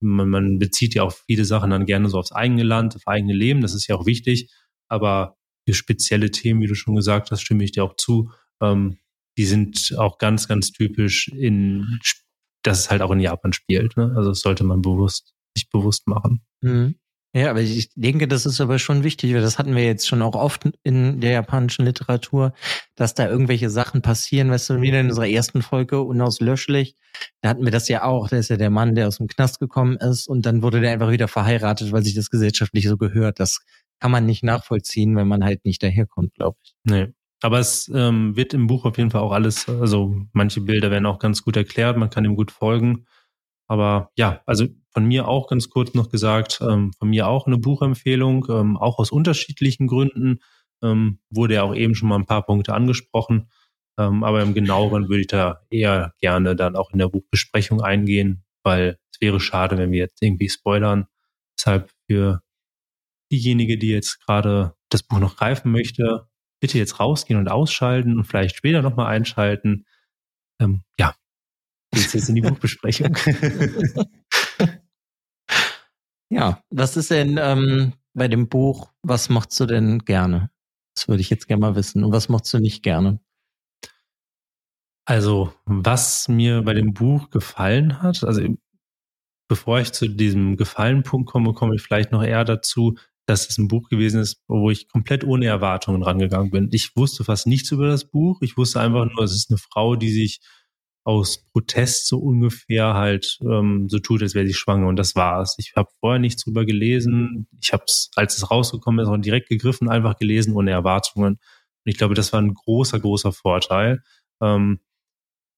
[0.01, 3.35] man, man bezieht ja auch viele Sachen dann gerne so aufs eigene Land, auf eigene
[3.35, 4.53] Leben, das ist ja auch wichtig,
[4.89, 8.31] aber für spezielle Themen, wie du schon gesagt hast, stimme ich dir auch zu,
[8.61, 8.99] ähm,
[9.37, 11.99] die sind auch ganz, ganz typisch in,
[12.63, 13.97] dass es halt auch in Japan spielt.
[13.97, 14.13] Ne?
[14.17, 16.45] Also das sollte man bewusst, sich bewusst machen.
[16.61, 16.97] Mhm.
[17.35, 20.23] Ja, aber ich denke, das ist aber schon wichtig, weil das hatten wir jetzt schon
[20.23, 22.53] auch oft in der japanischen Literatur,
[22.95, 26.97] dass da irgendwelche Sachen passieren, weißt du, wieder in unserer ersten Folge unauslöschlich,
[27.41, 29.59] da hatten wir das ja auch, da ist ja der Mann, der aus dem Knast
[29.59, 33.41] gekommen ist und dann wurde der einfach wieder verheiratet, weil sich das gesellschaftlich so gehört.
[33.41, 33.61] Das
[33.99, 36.75] kann man nicht nachvollziehen, wenn man halt nicht daherkommt, glaube ich.
[36.85, 37.09] Nee.
[37.43, 41.05] Aber es ähm, wird im Buch auf jeden Fall auch alles, also manche Bilder werden
[41.05, 43.07] auch ganz gut erklärt, man kann ihm gut folgen.
[43.67, 47.59] Aber ja, also von mir auch ganz kurz noch gesagt, ähm, von mir auch eine
[47.59, 50.41] Buchempfehlung, ähm, auch aus unterschiedlichen Gründen.
[50.83, 53.49] Ähm, wurde ja auch eben schon mal ein paar Punkte angesprochen.
[53.99, 58.45] Ähm, aber im genaueren würde ich da eher gerne dann auch in der Buchbesprechung eingehen,
[58.65, 61.07] weil es wäre schade, wenn wir jetzt irgendwie spoilern.
[61.59, 62.43] Deshalb für
[63.31, 66.29] diejenige, die jetzt gerade das Buch noch greifen möchte,
[66.61, 69.87] bitte jetzt rausgehen und ausschalten und vielleicht später nochmal einschalten.
[70.61, 71.15] Ähm, ja,
[71.95, 73.17] geht's jetzt in die Buchbesprechung.
[76.31, 80.51] ja, was ist denn ähm, bei dem Buch, was machst du denn gerne?
[80.95, 82.05] Das würde ich jetzt gerne mal wissen.
[82.05, 83.21] Und was machst du nicht gerne?
[85.07, 88.43] Also, was mir bei dem Buch gefallen hat, also
[89.49, 93.69] bevor ich zu diesem Gefallen-Punkt komme, komme ich vielleicht noch eher dazu, dass es ein
[93.69, 96.69] Buch gewesen ist, wo ich komplett ohne Erwartungen rangegangen bin.
[96.73, 98.41] Ich wusste fast nichts über das Buch.
[98.43, 100.41] Ich wusste einfach nur, es ist eine Frau, die sich
[101.05, 104.89] aus Protest so ungefähr halt ähm, so tut, als wäre sie schwanger.
[104.89, 105.57] Und das war's.
[105.59, 107.47] Ich habe vorher nichts drüber gelesen.
[107.61, 111.35] Ich habe es, als es rausgekommen ist, auch direkt gegriffen, einfach gelesen ohne Erwartungen.
[111.35, 111.41] Und
[111.85, 114.03] ich glaube, das war ein großer, großer Vorteil.
[114.41, 114.81] Ähm,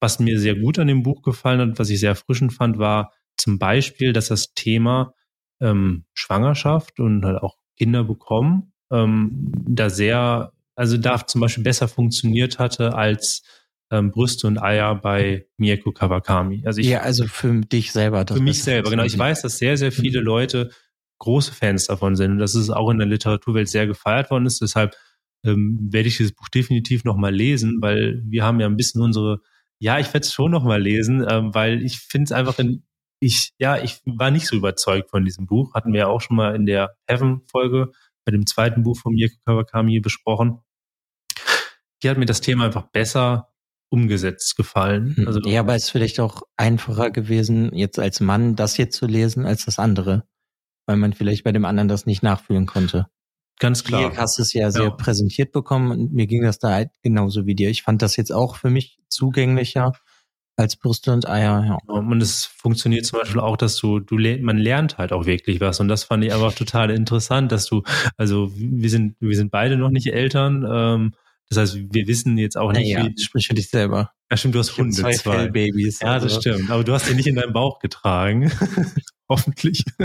[0.00, 3.12] was mir sehr gut an dem Buch gefallen hat, was ich sehr erfrischend fand, war
[3.37, 5.14] zum Beispiel, dass das Thema
[5.61, 11.88] ähm, Schwangerschaft und halt auch Kinder bekommen ähm, da sehr, also da zum Beispiel besser
[11.88, 13.42] funktioniert hatte als
[13.90, 16.62] ähm, Brüste und Eier bei Mieko Kawakami.
[16.66, 18.25] Also ich, ja, also für dich selber.
[18.27, 19.05] für mich selber, genau.
[19.05, 20.27] Ich weiß, dass sehr, sehr viele mhm.
[20.27, 20.70] Leute
[21.18, 24.61] große Fans davon sind und dass es auch in der Literaturwelt sehr gefeiert worden ist.
[24.61, 24.96] Deshalb
[25.44, 29.40] ähm, werde ich dieses Buch definitiv nochmal lesen, weil wir haben ja ein bisschen unsere,
[29.79, 32.85] ja, ich werde es schon nochmal lesen, ähm, weil ich finde es einfach in,
[33.20, 35.75] ich, ja, ich war nicht so überzeugt von diesem Buch.
[35.75, 37.92] Hatten wir ja auch schon mal in der Heaven-Folge
[38.25, 40.59] bei dem zweiten Buch von Mieko Kawakami besprochen.
[42.03, 43.49] Hier hat mir das Thema einfach besser
[43.88, 45.14] umgesetzt gefallen.
[45.16, 45.27] Hm.
[45.27, 49.07] Also, ja, aber es ist vielleicht auch einfacher gewesen, jetzt als Mann das jetzt zu
[49.07, 50.25] lesen, als das andere.
[50.87, 53.07] Weil man vielleicht bei dem anderen das nicht nachfühlen konnte.
[53.59, 54.11] Ganz klar.
[54.11, 54.90] Hier hast du es ja sehr ja.
[54.90, 57.70] präsentiert bekommen und mir ging das da halt genauso wie dir.
[57.70, 59.92] Ich fand das jetzt auch für mich zugänglicher
[60.57, 61.64] als Brüste und Eier.
[61.64, 61.92] Ja.
[61.92, 65.81] Und es funktioniert zum Beispiel auch, dass du, du man lernt halt auch wirklich was.
[65.81, 67.83] Und das fand ich einfach total interessant, dass du,
[68.16, 70.66] also wir sind, wir sind beide noch nicht Eltern.
[70.68, 71.12] Ähm,
[71.48, 73.22] das heißt, wir wissen jetzt auch nicht, naja, wie.
[73.22, 74.12] Sprich für dich selber.
[74.30, 74.96] Ja, stimmt, du hast Hunde.
[74.96, 75.48] Zwei, zwei.
[75.48, 76.00] Babys.
[76.00, 76.40] Ja, das also.
[76.40, 76.70] stimmt.
[76.70, 78.50] Aber du hast die nicht in deinem Bauch getragen.
[79.28, 79.85] Hoffentlich.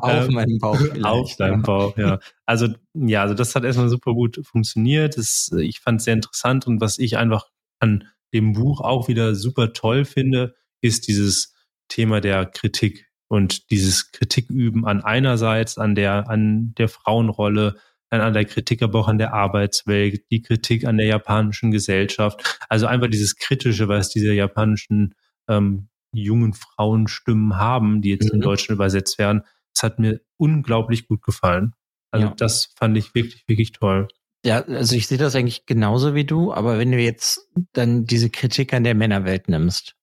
[0.00, 0.78] Auf ähm, meinem Bauch.
[1.02, 1.66] Auf deinem ja.
[1.66, 2.20] Bauch, ja.
[2.46, 5.16] Also, ja, also das hat erstmal super gut funktioniert.
[5.18, 7.48] Das, ich fand es sehr interessant und was ich einfach
[7.80, 11.54] an dem Buch auch wieder super toll finde, ist dieses
[11.88, 17.76] Thema der Kritik und dieses Kritiküben an einerseits an der, an der Frauenrolle,
[18.10, 22.58] an der Kritik, aber auch an der Arbeitswelt, die Kritik an der japanischen Gesellschaft.
[22.68, 25.14] Also einfach dieses Kritische, was diese japanischen
[25.48, 28.36] ähm, jungen Frauenstimmen haben, die jetzt mhm.
[28.36, 29.42] in Deutschland übersetzt werden.
[29.74, 31.74] Das hat mir unglaublich gut gefallen.
[32.10, 32.34] Also ja.
[32.34, 34.08] das fand ich wirklich, wirklich toll.
[34.44, 38.30] Ja, also ich sehe das eigentlich genauso wie du, aber wenn du jetzt dann diese
[38.30, 39.96] Kritik an der Männerwelt nimmst,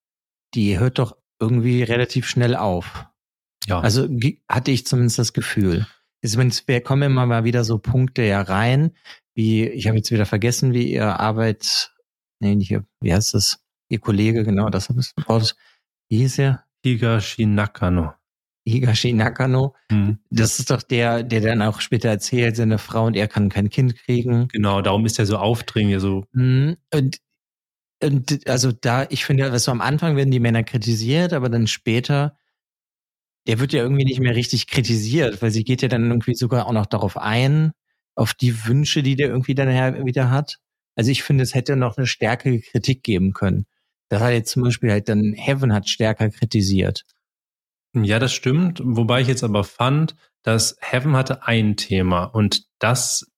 [0.54, 3.06] die hört doch irgendwie relativ schnell auf.
[3.66, 3.80] Ja.
[3.80, 4.08] Also
[4.48, 5.88] hatte ich zumindest das Gefühl.
[6.24, 8.92] Also wir kommen immer mal wieder so Punkte ja rein,
[9.36, 11.94] wie, ich habe jetzt wieder vergessen, wie ihr Arbeit,
[12.40, 13.64] nee, nicht, wie heißt das?
[13.90, 15.56] Ihr Kollege, genau, das habe ich gebraucht.
[16.10, 16.64] Wie hieß er?
[16.84, 18.14] Higashi Nakano.
[18.68, 19.76] Higashi Nakano.
[19.90, 20.20] Mhm.
[20.30, 23.70] Das ist doch der, der dann auch später erzählt, seine Frau und er kann kein
[23.70, 24.48] Kind kriegen.
[24.50, 26.26] Genau, darum ist er so aufdringlich, so.
[26.34, 26.78] Mhm.
[26.94, 27.18] Und,
[28.04, 31.68] und also da, ich finde, was so am Anfang werden die Männer kritisiert, aber dann
[31.68, 32.38] später,
[33.48, 36.68] der wird ja irgendwie nicht mehr richtig kritisiert, weil sie geht ja dann irgendwie sogar
[36.68, 37.72] auch noch darauf ein,
[38.16, 40.58] auf die Wünsche, die der irgendwie dann wieder hat.
[40.96, 43.66] Also ich finde, es hätte noch eine stärkere Kritik geben können.
[44.10, 47.04] Das hat jetzt zum Beispiel halt dann Heaven hat stärker kritisiert.
[47.94, 48.82] Ja, das stimmt.
[48.84, 53.32] Wobei ich jetzt aber fand, dass Heaven hatte ein Thema und das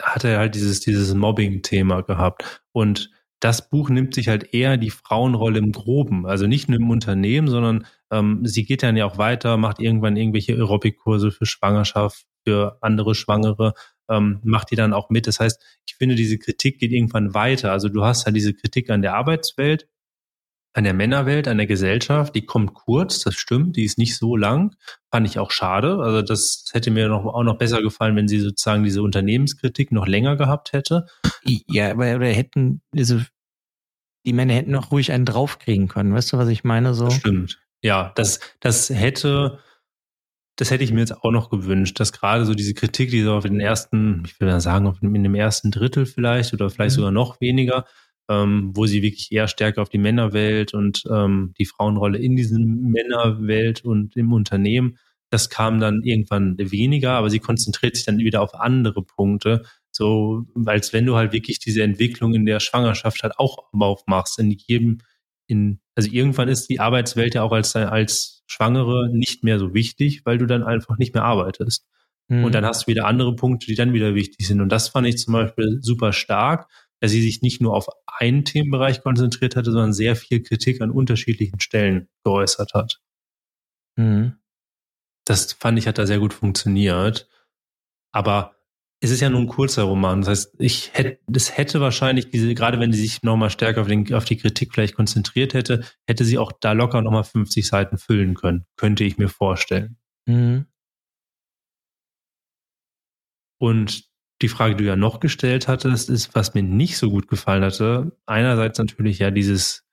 [0.00, 2.62] hatte halt dieses, dieses Mobbing-Thema gehabt.
[2.72, 6.90] Und das Buch nimmt sich halt eher die Frauenrolle im Groben, also nicht nur im
[6.90, 12.26] Unternehmen, sondern ähm, sie geht dann ja auch weiter, macht irgendwann irgendwelche Aerobic-Kurse für Schwangerschaft,
[12.44, 13.72] für andere Schwangere,
[14.08, 15.26] ähm, macht die dann auch mit.
[15.26, 17.72] Das heißt, ich finde, diese Kritik geht irgendwann weiter.
[17.72, 19.88] Also du hast halt diese Kritik an der Arbeitswelt,
[20.74, 24.36] an der Männerwelt, an der Gesellschaft, die kommt kurz, das stimmt, die ist nicht so
[24.36, 24.74] lang.
[25.10, 25.98] Fand ich auch schade.
[25.98, 30.06] Also das hätte mir noch, auch noch besser gefallen, wenn sie sozusagen diese Unternehmenskritik noch
[30.06, 31.06] länger gehabt hätte.
[31.44, 33.20] Ja, aber oder hätten, also
[34.24, 36.14] die Männer hätten noch ruhig einen draufkriegen können.
[36.14, 36.94] Weißt du, was ich meine?
[36.94, 37.06] So.
[37.06, 37.61] Das stimmt.
[37.82, 39.58] Ja, das, das hätte,
[40.56, 43.34] das hätte ich mir jetzt auch noch gewünscht, dass gerade so diese Kritik, die so
[43.34, 46.96] auf den ersten, ich will mal sagen, in dem ersten Drittel vielleicht oder vielleicht mhm.
[46.96, 47.84] sogar noch weniger,
[48.30, 52.90] ähm, wo sie wirklich eher stärker auf die Männerwelt und ähm, die Frauenrolle in diesem
[52.90, 54.98] Männerwelt und im Unternehmen.
[55.30, 59.62] Das kam dann irgendwann weniger, aber sie konzentriert sich dann wieder auf andere Punkte.
[59.90, 64.38] So, als wenn du halt wirklich diese Entwicklung in der Schwangerschaft halt auch aufmachst.
[64.38, 64.98] In jedem,
[65.52, 70.22] in, also irgendwann ist die Arbeitswelt ja auch als, als Schwangere nicht mehr so wichtig,
[70.24, 71.86] weil du dann einfach nicht mehr arbeitest.
[72.28, 72.44] Mhm.
[72.44, 74.60] Und dann hast du wieder andere Punkte, die dann wieder wichtig sind.
[74.60, 76.68] Und das fand ich zum Beispiel super stark,
[77.00, 80.90] dass sie sich nicht nur auf einen Themenbereich konzentriert hatte, sondern sehr viel Kritik an
[80.90, 83.00] unterschiedlichen Stellen geäußert hat.
[83.96, 84.36] Mhm.
[85.24, 87.28] Das fand ich, hat da sehr gut funktioniert.
[88.12, 88.56] Aber
[89.02, 90.20] es ist ja nur ein kurzer Roman.
[90.20, 93.88] Das heißt, ich hätte, das hätte wahrscheinlich diese, gerade wenn sie sich nochmal stärker auf,
[93.88, 97.98] den, auf die Kritik vielleicht konzentriert hätte, hätte sie auch da locker nochmal 50 Seiten
[97.98, 98.64] füllen können.
[98.76, 99.96] Könnte ich mir vorstellen.
[100.26, 100.66] Mhm.
[103.58, 104.04] Und
[104.40, 107.64] die Frage, die du ja noch gestellt hattest, ist, was mir nicht so gut gefallen
[107.64, 108.16] hatte.
[108.26, 109.84] Einerseits natürlich ja dieses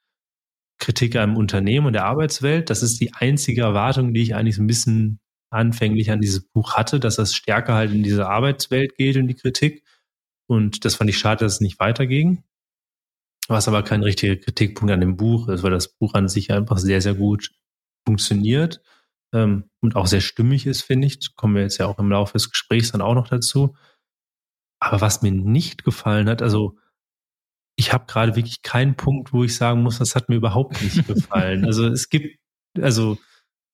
[0.78, 2.70] Kritik am Unternehmen und der Arbeitswelt.
[2.70, 5.20] Das ist die einzige Erwartung, die ich eigentlich so ein bisschen
[5.50, 9.36] anfänglich an dieses Buch hatte, dass das stärker halt in diese Arbeitswelt geht und die
[9.36, 9.84] Kritik.
[10.48, 12.44] Und das fand ich schade, dass es nicht weiterging.
[13.48, 16.78] Was aber kein richtiger Kritikpunkt an dem Buch ist, weil das Buch an sich einfach
[16.78, 17.52] sehr, sehr gut
[18.06, 18.82] funktioniert
[19.34, 21.36] ähm, und auch sehr stimmig ist, finde ich.
[21.36, 23.76] Kommen wir jetzt ja auch im Laufe des Gesprächs dann auch noch dazu.
[24.80, 26.78] Aber was mir nicht gefallen hat, also
[27.76, 31.08] ich habe gerade wirklich keinen Punkt, wo ich sagen muss, das hat mir überhaupt nicht
[31.08, 31.66] gefallen.
[31.66, 32.38] also es gibt,
[32.80, 33.18] also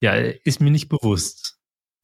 [0.01, 1.54] ja, ist mir nicht bewusst.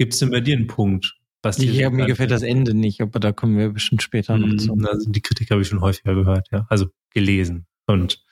[0.01, 1.15] Gibt es denn bei dir einen Punkt?
[1.43, 4.57] Was dir ja, mir gefällt das Ende nicht, aber da kommen wir bestimmt später noch
[4.57, 4.71] zu.
[4.71, 6.65] Hm, also die Kritik habe ich schon häufiger gehört, ja.
[6.69, 7.67] Also gelesen.
[7.85, 8.25] Und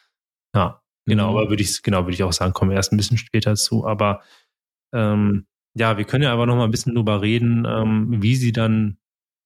[0.55, 1.38] ja, genau, mhm.
[1.38, 3.86] aber würde ich, genau, würde ich auch sagen, kommen wir erst ein bisschen später zu.
[3.86, 4.23] Aber
[4.95, 8.51] ähm, ja, wir können ja aber noch mal ein bisschen drüber reden, ähm, wie sie
[8.51, 8.97] dann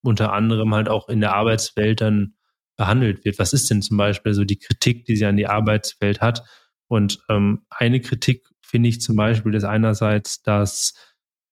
[0.02, 2.36] unter anderem halt auch in der Arbeitswelt dann
[2.78, 3.38] behandelt wird.
[3.38, 6.48] Was ist denn zum Beispiel so die Kritik, die sie an die Arbeitswelt hat?
[6.88, 10.94] Und ähm, eine Kritik finde ich zum Beispiel ist einerseits, dass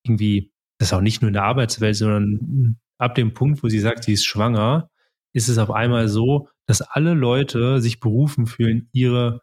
[0.04, 3.80] irgendwie, das ist auch nicht nur in der Arbeitswelt, sondern ab dem Punkt, wo sie
[3.80, 4.90] sagt, sie ist schwanger,
[5.32, 9.42] ist es auf einmal so, dass alle Leute sich berufen fühlen, ihre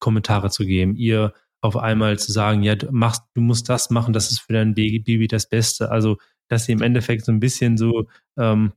[0.00, 4.12] Kommentare zu geben, ihr auf einmal zu sagen, ja, du machst, du musst das machen,
[4.12, 5.92] das ist für dein Baby das Beste.
[5.92, 6.16] Also
[6.48, 8.72] dass sie im Endeffekt so ein bisschen so, ähm,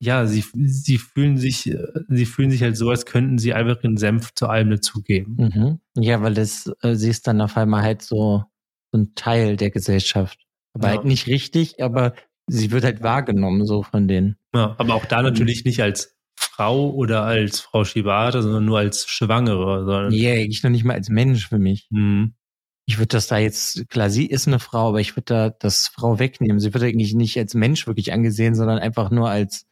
[0.00, 1.72] ja, sie, sie fühlen sich,
[2.08, 5.36] sie fühlen sich halt so, als könnten sie einfach ihren Senf zu allem dazugeben.
[5.36, 5.80] Mhm.
[6.02, 8.42] Ja, weil das, äh, sie ist dann auf einmal halt so,
[8.90, 10.47] so ein Teil der Gesellschaft.
[10.74, 10.96] Aber ja.
[10.96, 12.14] halt nicht richtig, aber
[12.46, 14.36] sie wird halt wahrgenommen, so von denen.
[14.54, 19.06] Ja, aber auch da natürlich nicht als Frau oder als Frau Shibata, sondern nur als
[19.06, 19.84] Schwangere.
[19.84, 21.88] Sondern, Ja, ich noch nicht mal als Mensch für mich.
[21.92, 22.34] Hm.
[22.86, 25.88] Ich würde das da jetzt, klar, sie ist eine Frau, aber ich würde da das
[25.88, 26.58] Frau wegnehmen.
[26.58, 29.66] Sie wird eigentlich nicht als Mensch wirklich angesehen, sondern einfach nur als,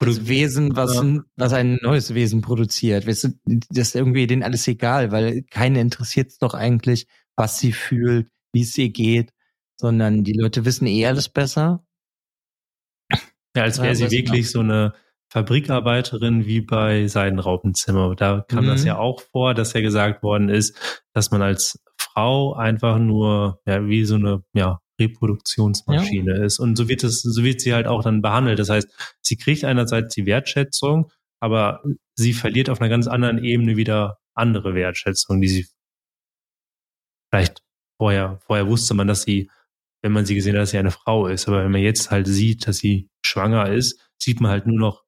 [0.00, 3.06] als Wesen, was, ein, was ein neues Wesen produziert.
[3.06, 7.58] Weißt du, das ist irgendwie denen alles egal, weil keinen interessiert es doch eigentlich, was
[7.58, 9.32] sie fühlt, wie es ihr geht,
[9.80, 11.84] sondern die Leute wissen eh alles besser.
[13.56, 14.94] Ja, als Ja, wäre sie wirklich so eine
[15.32, 18.14] Fabrikarbeiterin wie bei Seidenraupenzimmer.
[18.16, 18.86] Da kam das Mhm.
[18.88, 23.86] ja auch vor, dass ja gesagt worden ist, dass man als Frau einfach nur ja
[23.86, 28.02] wie so eine ja Reproduktionsmaschine ist und so wird es so wird sie halt auch
[28.02, 28.58] dann behandelt.
[28.58, 28.88] Das heißt,
[29.22, 31.10] sie kriegt einerseits die Wertschätzung,
[31.40, 31.82] aber
[32.16, 35.66] sie verliert auf einer ganz anderen Ebene wieder andere Wertschätzung, die sie
[37.32, 37.62] vielleicht
[38.00, 39.50] vorher vorher wusste man, dass sie
[40.02, 41.46] wenn man sie gesehen hat, dass sie eine Frau ist.
[41.46, 45.04] Aber wenn man jetzt halt sieht, dass sie schwanger ist, sieht man halt nur noch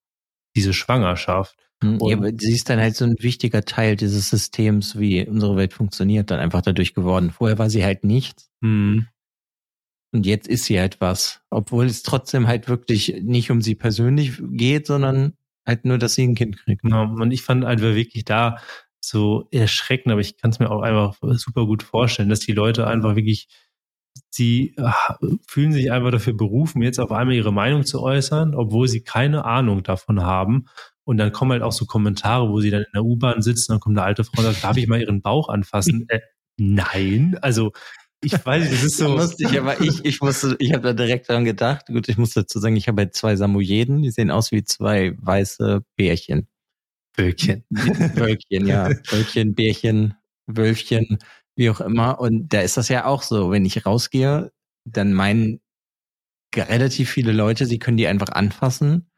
[0.55, 1.57] diese Schwangerschaft.
[1.83, 5.57] Hm, Ja, aber sie ist dann halt so ein wichtiger Teil dieses Systems, wie unsere
[5.57, 7.31] Welt funktioniert, dann einfach dadurch geworden.
[7.31, 8.51] Vorher war sie halt nichts.
[8.63, 9.07] Hm.
[10.15, 11.41] Und jetzt ist sie halt was.
[11.49, 15.33] Obwohl es trotzdem halt wirklich nicht um sie persönlich geht, sondern
[15.67, 16.83] halt nur, dass sie ein Kind kriegt.
[16.83, 17.05] Genau.
[17.05, 18.59] Und ich fand einfach wirklich da
[19.05, 22.87] so erschreckend, aber ich kann es mir auch einfach super gut vorstellen, dass die Leute
[22.87, 23.49] einfach wirklich,
[24.31, 28.89] sie ah, fühlen sich einfach dafür berufen, jetzt auf einmal ihre Meinung zu äußern, obwohl
[28.89, 30.67] sie keine Ahnung davon haben.
[31.05, 33.81] Und dann kommen halt auch so Kommentare, wo sie dann in der U-Bahn sitzen, dann
[33.81, 36.07] kommt eine alte Frau und sagt, darf ich mal ihren Bauch anfassen?
[36.09, 36.21] äh,
[36.57, 37.73] nein, also
[38.25, 39.21] ich weiß, nicht, das ist so.
[39.39, 41.87] ich aber ich, ich musste, ich habe da direkt dran gedacht.
[41.87, 45.17] Gut, ich muss dazu sagen, ich habe halt zwei Samoyeden, die sehen aus wie zwei
[45.21, 46.47] weiße Bärchen.
[47.17, 47.65] Böckchen.
[47.71, 48.89] Wölkchen, ja.
[48.89, 50.15] Wölkchen, Bärchen,
[50.47, 51.19] Wölfchen,
[51.57, 52.21] wie auch immer.
[52.21, 53.51] Und da ist das ja auch so.
[53.51, 54.53] Wenn ich rausgehe,
[54.85, 55.61] dann meinen
[56.55, 59.11] relativ viele Leute, sie können die einfach anfassen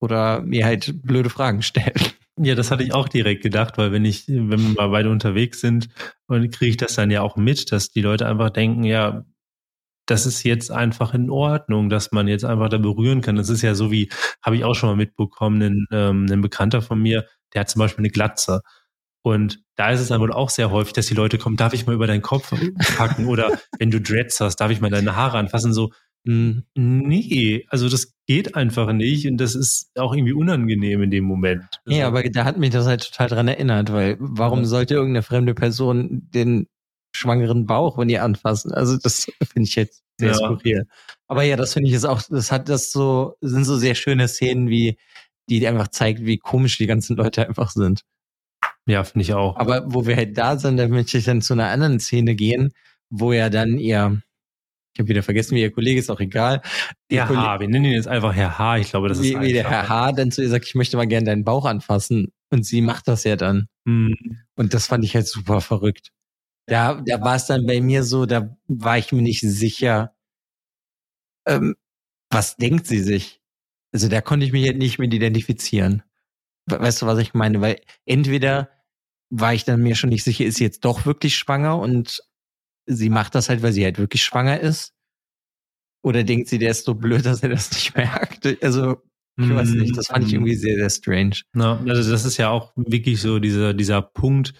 [0.00, 1.94] oder mir halt blöde Fragen stellen.
[2.38, 5.60] Ja, das hatte ich auch direkt gedacht, weil wenn ich, wenn wir mal beide unterwegs
[5.60, 5.88] sind,
[6.26, 9.24] und kriege ich das dann ja auch mit, dass die Leute einfach denken, ja,
[10.06, 13.36] das ist jetzt einfach in Ordnung, dass man jetzt einfach da berühren kann.
[13.36, 14.08] Das ist ja so wie,
[14.42, 17.80] habe ich auch schon mal mitbekommen, ein, ähm, ein Bekannter von mir, der hat zum
[17.80, 18.60] Beispiel eine Glatze.
[19.22, 21.86] Und da ist es dann wohl auch sehr häufig, dass die Leute kommen, darf ich
[21.86, 22.52] mal über deinen Kopf
[22.96, 25.72] packen oder wenn du Dreads hast, darf ich mal deine Haare anfassen?
[25.74, 25.90] So,
[26.26, 26.64] Hm.
[26.74, 31.62] nee, also das geht einfach nicht und das ist auch irgendwie unangenehm in dem Moment.
[31.86, 34.64] Nee, aber da hat mich das halt total dran erinnert, weil warum Ja.
[34.64, 36.66] sollte irgendeine fremde Person den
[37.16, 38.72] schwangeren Bauch von ihr anfassen?
[38.72, 40.34] Also das finde ich jetzt sehr Ja.
[40.34, 40.86] skurril.
[41.28, 44.28] Aber ja, das finde ich ist auch, das hat das so, sind so sehr schöne
[44.28, 44.96] Szenen, wie
[45.48, 48.02] die einfach zeigt, wie komisch die ganzen Leute einfach sind.
[48.88, 49.56] Ja, finde ich auch.
[49.56, 52.72] Aber wo wir halt da sind, da möchte ich dann zu einer anderen Szene gehen,
[53.10, 54.22] wo ja dann ihr,
[54.94, 56.62] ich habe wieder vergessen, wie ihr Kollege ist auch egal.
[57.10, 57.60] Herr H.
[57.60, 58.78] Wir nennen ihn jetzt einfach Herr H.
[58.78, 59.88] Ich glaube, das ist wie, wie der Herr.
[59.88, 60.12] H.
[60.12, 62.32] dann zu ihr sagt, ich möchte mal gerne deinen Bauch anfassen.
[62.50, 63.66] Und sie macht das ja dann.
[63.86, 64.14] Hm.
[64.54, 66.10] Und das fand ich halt super verrückt.
[66.66, 70.14] Da, da war es dann bei mir so, da war ich mir nicht sicher,
[71.46, 71.76] ähm,
[72.30, 73.42] was denkt sie sich?
[73.92, 76.02] Also da konnte ich mich halt nicht mit identifizieren.
[76.66, 77.60] We- Weißt du, was ich meine?
[77.62, 78.70] Weil entweder
[79.30, 82.22] war ich dann mir schon nicht sicher, ist sie jetzt doch wirklich schwanger und
[82.86, 84.94] sie macht das halt, weil sie halt wirklich schwanger ist.
[86.02, 88.62] Oder denkt sie, der ist so blöd, dass er das nicht merkt?
[88.62, 89.02] Also,
[89.38, 91.36] ich weiß nicht, das fand ich irgendwie sehr, sehr strange.
[91.52, 94.54] Na, also das ist ja auch wirklich so dieser, dieser Punkt.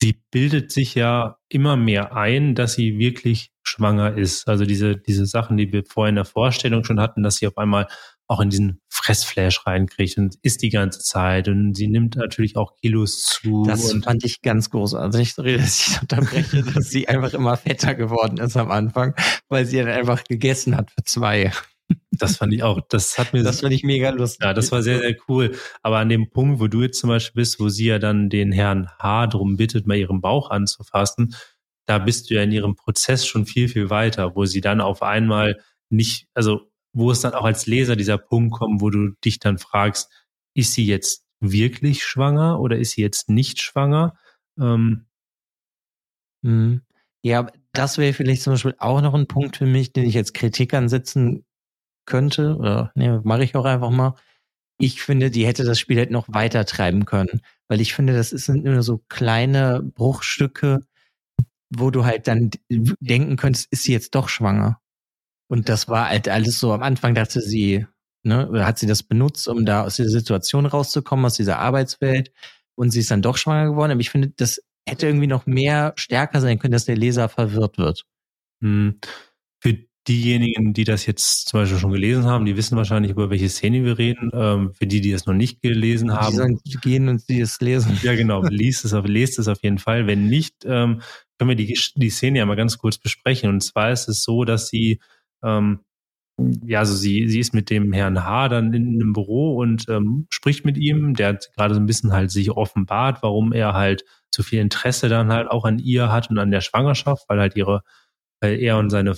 [0.00, 4.48] Sie bildet sich ja immer mehr ein, dass sie wirklich schwanger ist.
[4.48, 7.58] Also diese, diese Sachen, die wir vorher in der Vorstellung schon hatten, dass sie auf
[7.58, 7.88] einmal
[8.28, 12.76] auch in diesen Fressflash reinkriegt und isst die ganze Zeit und sie nimmt natürlich auch
[12.76, 13.64] Kilos zu.
[13.64, 15.34] Das fand ich ganz großartig.
[15.34, 19.14] Sorry, dass ich unterbreche, dass sie einfach immer fetter geworden ist am Anfang,
[19.48, 21.52] weil sie dann einfach gegessen hat für zwei.
[22.18, 24.44] Das fand ich auch, das hat mir Das finde ich mega lustig.
[24.44, 25.56] Ja, das war sehr, sehr cool.
[25.82, 28.52] Aber an dem Punkt, wo du jetzt zum Beispiel bist, wo sie ja dann den
[28.52, 29.28] Herrn H.
[29.28, 31.34] drum bittet, mal ihren Bauch anzufassen,
[31.86, 35.02] da bist du ja in ihrem Prozess schon viel, viel weiter, wo sie dann auf
[35.02, 35.58] einmal
[35.90, 36.60] nicht, also
[36.92, 40.10] wo es dann auch als Leser dieser Punkt kommt, wo du dich dann fragst,
[40.54, 44.14] ist sie jetzt wirklich schwanger oder ist sie jetzt nicht schwanger?
[44.60, 45.06] Ähm,
[46.42, 46.82] Mhm.
[47.22, 50.32] Ja, das wäre vielleicht zum Beispiel auch noch ein Punkt für mich, den ich als
[50.32, 51.44] Kritik ansetzen
[52.08, 52.56] könnte.
[52.56, 54.14] Oder nee, mache ich auch einfach mal.
[54.80, 57.42] Ich finde, die hätte das Spiel halt noch weiter treiben können.
[57.68, 60.80] Weil ich finde, das sind nur so kleine Bruchstücke,
[61.70, 64.80] wo du halt dann denken könntest, ist sie jetzt doch schwanger?
[65.50, 67.86] Und das war halt alles so, am Anfang dachte sie,
[68.24, 72.32] ne, oder hat sie das benutzt, um da aus dieser Situation rauszukommen, aus dieser Arbeitswelt.
[72.76, 73.92] Und sie ist dann doch schwanger geworden.
[73.92, 77.78] Aber ich finde, das hätte irgendwie noch mehr stärker sein können, dass der Leser verwirrt
[77.78, 78.04] wird.
[78.62, 79.00] Hm.
[79.62, 79.76] Für
[80.08, 83.84] diejenigen, die das jetzt zum Beispiel schon gelesen haben, die wissen wahrscheinlich, über welche Szene
[83.84, 84.30] wir reden.
[84.32, 86.30] Ähm, für die, die es noch nicht gelesen haben.
[86.30, 87.98] Die sollen gehen und die es lesen.
[88.02, 88.42] Ja, genau.
[88.42, 90.06] Liest es auf, lest es auf jeden Fall.
[90.06, 91.02] Wenn nicht, ähm,
[91.38, 93.50] können wir die, die Szene ja mal ganz kurz besprechen.
[93.50, 95.00] Und zwar ist es so, dass sie,
[95.44, 95.80] ähm,
[96.64, 98.48] ja, also sie, sie ist mit dem Herrn H.
[98.48, 101.14] dann in einem Büro und ähm, spricht mit ihm.
[101.14, 105.08] Der hat gerade so ein bisschen halt sich offenbart, warum er halt zu viel Interesse
[105.08, 107.82] dann halt auch an ihr hat und an der Schwangerschaft, weil halt ihre,
[108.40, 109.16] weil er und seine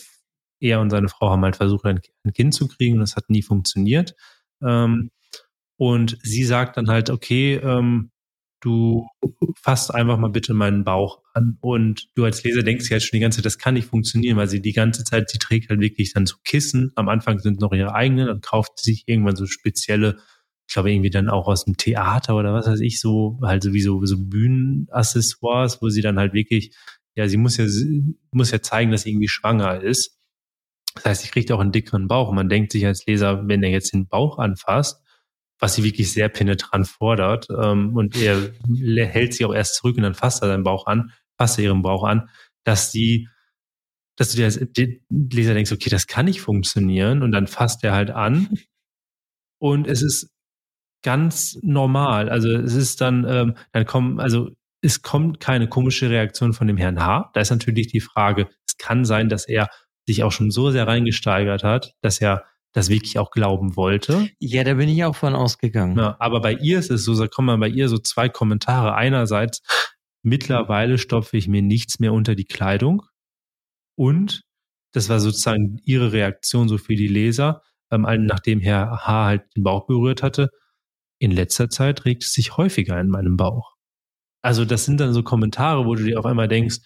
[0.60, 2.00] er und seine Frau haben halt versucht, ein,
[2.34, 4.14] Kind zu kriegen und das hat nie funktioniert.
[4.62, 5.10] Ähm,
[5.76, 8.10] und sie sagt dann halt, okay, ähm,
[8.60, 9.06] du
[9.56, 11.58] fasst einfach mal bitte meinen Bauch an.
[11.60, 14.48] Und du als Leser denkst ja schon die ganze Zeit, das kann nicht funktionieren, weil
[14.48, 16.92] sie die ganze Zeit, sie trägt halt wirklich dann so Kissen.
[16.96, 20.18] Am Anfang sind noch ihre eigenen, dann kauft sich irgendwann so spezielle,
[20.68, 24.04] ich glaube irgendwie dann auch aus dem Theater oder was weiß ich, so halt sowieso
[24.04, 26.76] so Bühnenaccessoires, wo sie dann halt wirklich,
[27.16, 27.66] ja, sie muss ja,
[28.30, 30.19] muss ja zeigen, dass sie irgendwie schwanger ist.
[30.94, 32.28] Das heißt, sie kriegt auch einen dickeren Bauch.
[32.28, 35.02] Und man denkt sich als Leser, wenn er jetzt den Bauch anfasst,
[35.60, 38.50] was sie wirklich sehr penetrant fordert, ähm, und er
[39.06, 41.82] hält sie auch erst zurück und dann fasst er seinen Bauch an, fasst er ihren
[41.82, 42.30] Bauch an,
[42.64, 43.28] dass sie,
[44.16, 44.58] dass du dir als
[45.10, 48.48] Leser denkst, okay, das kann nicht funktionieren, und dann fasst er halt an.
[49.58, 50.30] Und es ist
[51.02, 52.30] ganz normal.
[52.30, 54.50] Also es ist dann, ähm, dann kommen, also
[54.82, 57.30] es kommt keine komische Reaktion von dem Herrn H.
[57.34, 59.68] Da ist natürlich die Frage, es kann sein, dass er
[60.12, 64.28] sich auch schon so sehr reingesteigert hat, dass er das wirklich auch glauben wollte.
[64.38, 65.98] Ja, da bin ich auch von ausgegangen.
[65.98, 68.94] Ja, aber bei ihr ist es so, da kommen bei ihr so zwei Kommentare.
[68.94, 69.62] Einerseits,
[70.22, 73.02] mittlerweile stopfe ich mir nichts mehr unter die Kleidung.
[73.96, 74.42] Und
[74.92, 79.24] das war sozusagen ihre Reaktion so für die Leser, ähm, nachdem Herr H.
[79.24, 80.50] halt den Bauch berührt hatte.
[81.18, 83.74] In letzter Zeit regt es sich häufiger in meinem Bauch.
[84.42, 86.78] Also das sind dann so Kommentare, wo du dir auf einmal denkst,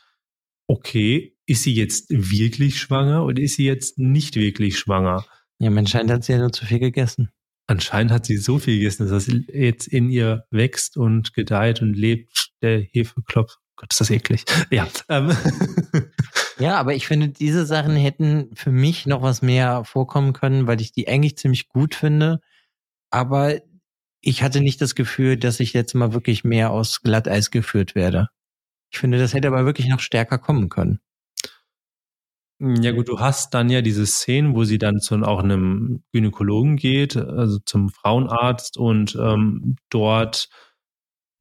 [0.67, 5.25] okay, ist sie jetzt wirklich schwanger oder ist sie jetzt nicht wirklich schwanger?
[5.59, 7.31] Ja, anscheinend hat sie ja nur zu viel gegessen.
[7.67, 11.95] Anscheinend hat sie so viel gegessen, dass es jetzt in ihr wächst und gedeiht und
[11.95, 12.51] lebt.
[12.63, 13.57] Der Hefeklopf.
[13.77, 14.45] Gott, ist das eklig.
[14.71, 14.87] Ja.
[15.09, 15.35] Ähm.
[16.59, 20.81] Ja, aber ich finde, diese Sachen hätten für mich noch was mehr vorkommen können, weil
[20.81, 22.41] ich die eigentlich ziemlich gut finde.
[23.11, 23.61] Aber
[24.21, 28.29] ich hatte nicht das Gefühl, dass ich jetzt mal wirklich mehr aus Glatteis geführt werde.
[28.91, 31.01] Ich finde, das hätte aber wirklich noch stärker kommen können.
[32.67, 36.77] Ja gut, du hast dann ja diese Szenen, wo sie dann zu auch einem Gynäkologen
[36.77, 40.49] geht, also zum Frauenarzt und ähm, dort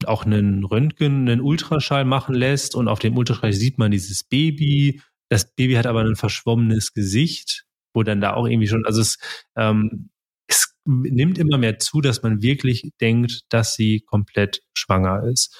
[0.04, 5.00] auch einen Röntgen, einen Ultraschall machen lässt und auf dem Ultraschall sieht man dieses Baby.
[5.30, 7.64] Das Baby hat aber ein verschwommenes Gesicht,
[7.94, 9.18] wo dann da auch irgendwie schon, also es,
[9.56, 10.10] ähm,
[10.46, 15.56] es nimmt immer mehr zu, dass man wirklich denkt, dass sie komplett schwanger ist.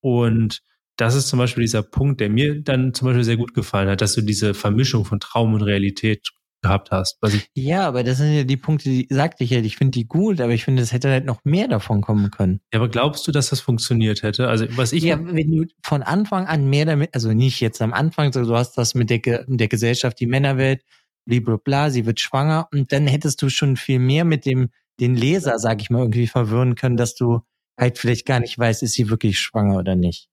[0.00, 0.60] Und
[0.96, 4.00] das ist zum Beispiel dieser Punkt, der mir dann zum Beispiel sehr gut gefallen hat,
[4.00, 6.30] dass du diese Vermischung von Traum und Realität
[6.62, 7.18] gehabt hast.
[7.54, 10.40] ja, aber das sind ja die Punkte, die sagte ich ja, ich finde die gut,
[10.40, 12.60] aber ich finde, es hätte halt noch mehr davon kommen können.
[12.72, 14.48] Ja, aber glaubst du, dass das funktioniert hätte?
[14.48, 17.92] Also was ich ja, wenn du von Anfang an mehr damit, also nicht jetzt am
[17.92, 20.82] Anfang, so du hast das mit der, mit der Gesellschaft, die Männerwelt,
[21.26, 24.70] bla bla, sie wird schwanger und dann hättest du schon viel mehr mit dem
[25.00, 27.40] den Leser, sag ich mal, irgendwie verwirren können, dass du
[27.78, 30.28] halt vielleicht gar nicht weißt, ist sie wirklich schwanger oder nicht.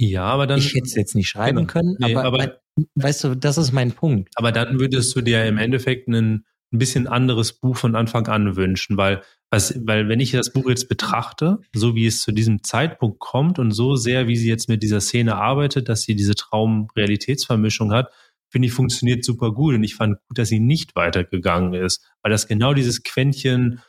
[0.00, 0.58] Ja, aber dann.
[0.58, 1.68] Ich hätte es jetzt nicht schreiben genau.
[1.68, 2.60] können, nee, aber, aber
[2.94, 4.30] weißt du, das ist mein Punkt.
[4.36, 8.56] Aber dann würdest du dir im Endeffekt einen, ein bisschen anderes Buch von Anfang an
[8.56, 12.62] wünschen, weil, was, weil wenn ich das Buch jetzt betrachte, so wie es zu diesem
[12.62, 16.34] Zeitpunkt kommt und so sehr, wie sie jetzt mit dieser Szene arbeitet, dass sie diese
[16.34, 18.10] Traum-Realitätsvermischung hat,
[18.48, 19.74] finde ich, funktioniert super gut.
[19.74, 23.82] Und ich fand gut, dass sie nicht weitergegangen ist, weil das genau dieses Quäntchen,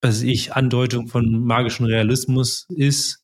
[0.00, 3.23] was ich Andeutung von magischen Realismus ist,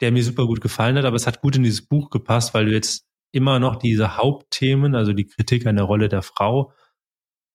[0.00, 2.66] der mir super gut gefallen hat, aber es hat gut in dieses Buch gepasst, weil
[2.66, 6.72] du jetzt immer noch diese Hauptthemen, also die Kritik an der Rolle der Frau,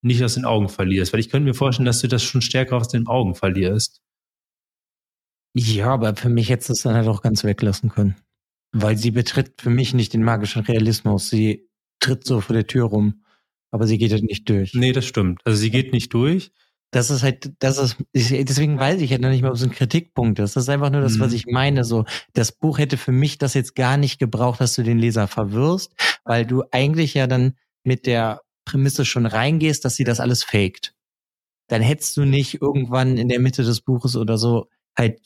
[0.02, 1.14] nicht aus den Augen verlierst.
[1.14, 4.02] Weil ich könnte mir vorstellen, dass du das schon stärker aus den Augen verlierst.
[5.56, 8.16] Ja, aber für mich hättest du es dann halt auch ganz weglassen können.
[8.72, 11.30] Weil sie betritt für mich nicht den magischen Realismus.
[11.30, 11.70] Sie
[12.00, 13.24] tritt so vor der Tür rum,
[13.72, 14.74] aber sie geht halt nicht durch.
[14.74, 15.42] Nee, das stimmt.
[15.46, 16.52] Also sie geht nicht durch.
[16.92, 19.72] Das ist halt, das ist, deswegen weiß ich halt noch nicht mal, ob es ein
[19.72, 20.56] Kritikpunkt ist.
[20.56, 21.20] Das ist einfach nur das, mhm.
[21.20, 21.84] was ich meine.
[21.84, 25.28] So, das Buch hätte für mich das jetzt gar nicht gebraucht, dass du den Leser
[25.28, 30.44] verwirrst, weil du eigentlich ja dann mit der Prämisse schon reingehst, dass sie das alles
[30.44, 30.96] faked.
[31.68, 34.68] Dann hättest du nicht irgendwann in der Mitte des Buches oder so
[34.98, 35.20] halt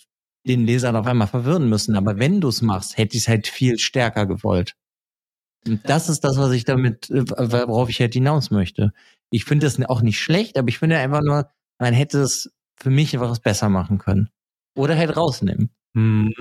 [0.46, 1.96] den Leser auf einmal verwirren müssen.
[1.96, 4.76] Aber wenn du es machst, hätte ich es halt viel stärker gewollt.
[5.66, 8.92] Und das ist das, was ich damit, äh, worauf ich halt hinaus möchte.
[9.34, 12.92] Ich finde das auch nicht schlecht, aber ich finde einfach nur, man hätte es für
[12.92, 14.30] mich einfach besser machen können.
[14.76, 15.72] Oder halt rausnehmen.
[15.96, 16.32] Hm.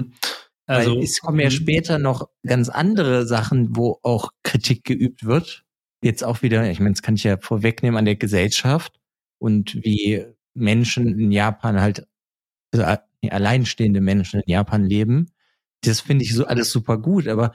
[0.66, 1.52] Also Weil es kommen ja hm.
[1.52, 5.64] später noch ganz andere Sachen, wo auch Kritik geübt wird.
[6.02, 9.00] jetzt auch wieder, ich meine, das kann ich ja vorwegnehmen an der Gesellschaft
[9.38, 12.06] und wie Menschen in Japan halt,
[12.74, 12.84] also
[13.26, 15.30] alleinstehende Menschen in Japan leben.
[15.82, 17.54] Das finde ich so alles super gut, aber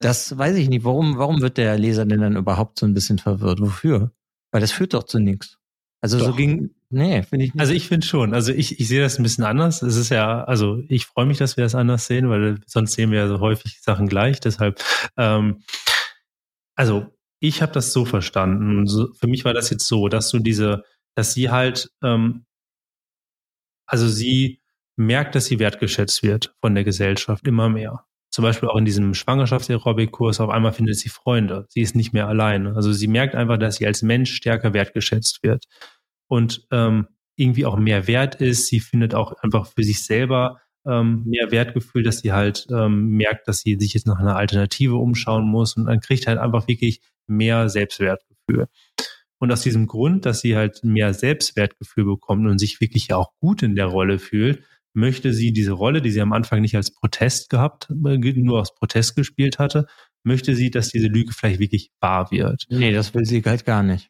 [0.00, 0.84] das weiß ich nicht.
[0.84, 3.60] Warum, warum wird der Leser denn dann überhaupt so ein bisschen verwirrt?
[3.60, 4.12] Wofür?
[4.52, 5.58] Weil das führt doch zu nichts.
[6.00, 6.26] Also doch.
[6.26, 7.60] so ging, nee, finde ich nicht.
[7.60, 8.34] Also ich finde schon.
[8.34, 9.82] Also ich, ich sehe das ein bisschen anders.
[9.82, 13.10] Es ist ja, also ich freue mich, dass wir das anders sehen, weil sonst sehen
[13.10, 14.40] wir ja so häufig Sachen gleich.
[14.40, 14.82] Deshalb,
[15.16, 15.62] ähm,
[16.74, 17.06] also
[17.38, 18.86] ich habe das so verstanden.
[18.86, 20.84] So, für mich war das jetzt so, dass du diese,
[21.14, 22.44] dass sie halt, ähm,
[23.86, 24.60] also sie
[24.96, 28.04] merkt, dass sie wertgeschätzt wird von der Gesellschaft immer mehr.
[28.32, 31.66] Zum Beispiel auch in diesem Schwangerschaftsaerobikkurs, auf einmal findet sie Freunde.
[31.68, 32.74] Sie ist nicht mehr alleine.
[32.74, 35.66] Also sie merkt einfach, dass sie als Mensch stärker wertgeschätzt wird
[36.28, 38.68] und ähm, irgendwie auch mehr wert ist.
[38.68, 43.48] Sie findet auch einfach für sich selber ähm, mehr Wertgefühl, dass sie halt ähm, merkt,
[43.48, 47.02] dass sie sich jetzt nach einer Alternative umschauen muss und dann kriegt halt einfach wirklich
[47.26, 48.66] mehr Selbstwertgefühl.
[49.38, 53.62] Und aus diesem Grund, dass sie halt mehr Selbstwertgefühl bekommt und sich wirklich auch gut
[53.62, 54.62] in der Rolle fühlt,
[54.94, 58.74] möchte sie diese Rolle, die sie am Anfang nicht als Protest gehabt, äh, nur aus
[58.74, 59.86] Protest gespielt hatte,
[60.24, 62.64] möchte sie, dass diese Lüge vielleicht wirklich wahr wird.
[62.68, 64.08] Nee, das will sie halt gar nicht.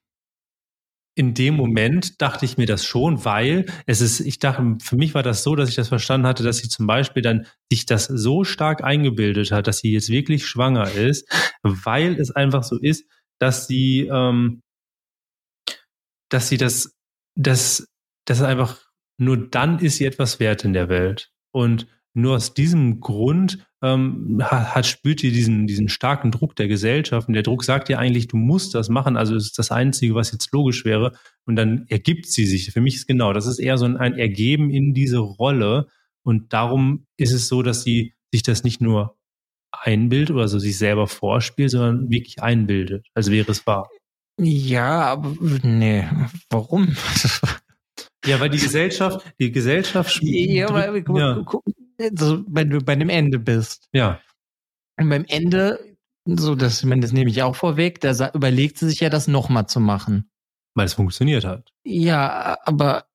[1.14, 5.14] In dem Moment dachte ich mir das schon, weil es ist, ich dachte, für mich
[5.14, 8.06] war das so, dass ich das verstanden hatte, dass sie zum Beispiel dann sich das
[8.06, 11.30] so stark eingebildet hat, dass sie jetzt wirklich schwanger ist,
[11.62, 13.04] weil es einfach so ist,
[13.38, 14.62] dass sie, ähm,
[16.30, 16.94] dass sie das,
[17.36, 17.86] dass,
[18.24, 18.80] dass einfach
[19.18, 21.30] nur dann ist sie etwas wert in der Welt.
[21.52, 27.28] Und nur aus diesem Grund ähm, hat, spürt sie diesen, diesen starken Druck der Gesellschaft.
[27.28, 29.16] Und der Druck sagt ihr eigentlich, du musst das machen.
[29.16, 31.12] Also es ist das Einzige, was jetzt logisch wäre.
[31.46, 32.70] Und dann ergibt sie sich.
[32.70, 35.86] Für mich ist genau, das ist eher so ein, ein Ergeben in diese Rolle.
[36.22, 39.16] Und darum ist es so, dass sie sich das nicht nur
[39.72, 43.88] einbildet oder so sich selber vorspielt, sondern wirklich einbildet, als wäre es wahr.
[44.38, 46.04] Ja, aber nee,
[46.50, 46.94] warum?
[48.24, 51.42] Ja, weil die Gesellschaft, die Gesellschaft Ja, aber guck, ja.
[51.44, 51.64] Guck,
[52.00, 53.88] also, wenn du bei einem Ende bist.
[53.92, 54.20] Ja.
[54.98, 58.88] Und beim Ende, so das, ich meine, das nehme ich auch vorweg, da überlegt sie
[58.88, 60.30] sich ja, das nochmal zu machen.
[60.74, 61.72] Weil es funktioniert hat.
[61.84, 63.06] Ja, aber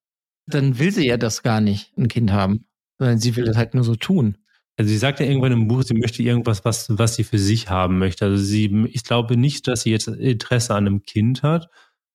[0.45, 2.65] dann will sie ja das gar nicht, ein Kind haben.
[2.99, 4.37] Sondern sie will das halt nur so tun.
[4.77, 7.69] Also sie sagt ja irgendwann im Buch, sie möchte irgendwas, was, was sie für sich
[7.69, 8.25] haben möchte.
[8.25, 11.69] Also sie, ich glaube nicht, dass sie jetzt Interesse an einem Kind hat,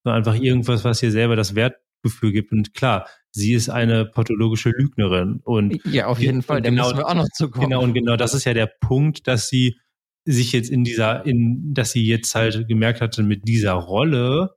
[0.05, 2.53] sondern einfach irgendwas, was ihr selber das Wert Gefühl gibt.
[2.53, 5.41] Und klar, sie ist eine pathologische Lügnerin.
[5.45, 6.63] Und ja, auf jeden Fall.
[6.63, 7.69] Da genau, müssen wir auch noch zukommen.
[7.69, 9.79] Genau, und genau das ist ja der Punkt, dass sie
[10.25, 14.55] sich jetzt in dieser, in, dass sie jetzt halt gemerkt hatte, mit dieser Rolle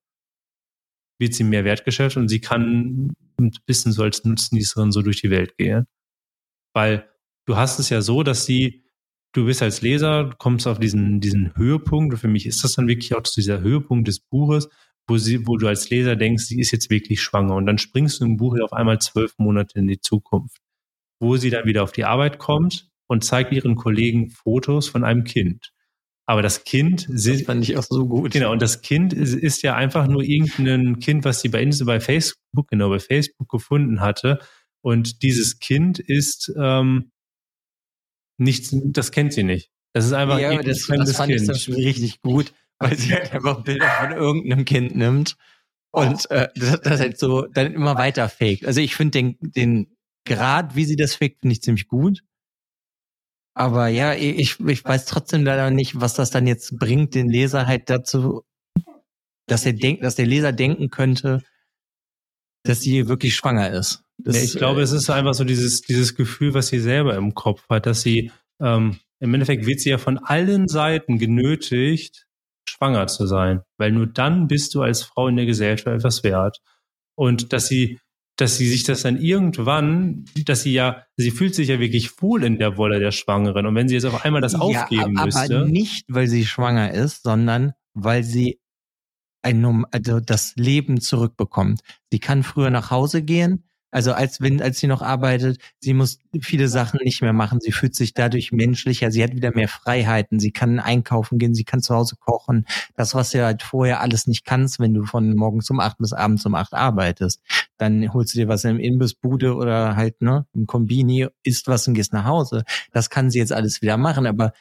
[1.19, 5.29] wird sie mehr wertgeschätzt und sie kann ein bisschen so als Nutznießerin so durch die
[5.29, 5.85] Welt gehen.
[6.73, 7.09] Weil
[7.45, 8.83] du hast es ja so, dass sie,
[9.33, 12.87] du bist als Leser, kommst auf diesen, diesen Höhepunkt, und für mich ist das dann
[12.87, 14.69] wirklich auch dieser Höhepunkt des Buches,
[15.07, 17.55] wo, sie, wo du als Leser denkst, sie ist jetzt wirklich schwanger.
[17.55, 20.57] Und dann springst du im Buch auf einmal zwölf Monate in die Zukunft,
[21.19, 25.23] wo sie dann wieder auf die Arbeit kommt und zeigt ihren Kollegen Fotos von einem
[25.23, 25.71] Kind.
[26.27, 28.31] Aber das Kind, das fand ich auch so gut.
[28.31, 31.85] Genau, und das Kind ist, ist ja einfach nur irgendein Kind, was sie bei Insta,
[31.85, 34.39] bei Facebook, genau, bei Facebook gefunden hatte.
[34.81, 37.11] Und dieses Kind ist ähm,
[38.37, 39.69] nichts, das kennt sie nicht.
[39.93, 41.49] Das ist einfach ja, das, das fand kind.
[41.49, 45.37] ich richtig gut weil sie halt einfach Bilder von irgendeinem Kind nimmt
[45.91, 48.65] und äh, das, das halt so dann immer weiter faked.
[48.65, 52.21] Also ich finde den, den Grad, wie sie das faked, finde ich ziemlich gut.
[53.57, 57.65] Aber ja, ich, ich weiß trotzdem leider nicht, was das dann jetzt bringt, den Leser
[57.67, 58.43] halt dazu,
[59.47, 61.41] dass er denkt, dass der Leser denken könnte,
[62.63, 64.03] dass sie wirklich schwanger ist.
[64.17, 67.33] Das, ja, ich glaube, es ist einfach so dieses, dieses Gefühl, was sie selber im
[67.33, 72.24] Kopf hat, dass sie, ähm, im Endeffekt wird sie ja von allen Seiten genötigt,
[72.69, 76.61] schwanger zu sein, weil nur dann bist du als Frau in der Gesellschaft etwas wert.
[77.15, 77.99] Und dass sie,
[78.37, 82.43] dass sie sich das dann irgendwann, dass sie ja, sie fühlt sich ja wirklich wohl
[82.43, 83.65] in der Wolle der Schwangeren.
[83.65, 85.59] Und wenn sie jetzt auf einmal das ja, aufgeben aber müsste.
[85.59, 88.59] Aber nicht, weil sie schwanger ist, sondern weil sie
[89.41, 91.81] ein, also das Leben zurückbekommt.
[92.11, 93.63] Sie kann früher nach Hause gehen,
[93.95, 97.61] also als wenn, als sie noch arbeitet, sie muss viele Sachen nicht mehr machen.
[97.61, 99.09] Sie fühlt sich dadurch menschlicher.
[99.09, 100.37] Sie hat wieder mehr Freiheiten.
[100.37, 101.55] Sie kann einkaufen gehen.
[101.55, 102.65] Sie kann zu Hause kochen.
[102.95, 106.11] Das, was du halt vorher alles nicht kannst, wenn du von morgens um acht bis
[106.11, 107.41] abends um acht arbeitest.
[107.77, 111.93] Dann holst du dir was im Imbissbude oder halt, ne, im Kombini, isst was und
[111.93, 112.65] gehst nach Hause.
[112.91, 114.27] Das kann sie jetzt alles wieder machen.
[114.27, 114.51] Aber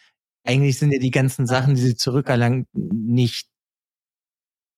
[0.44, 3.48] eigentlich sind ja die ganzen Sachen, die sie zurückerlangt, nicht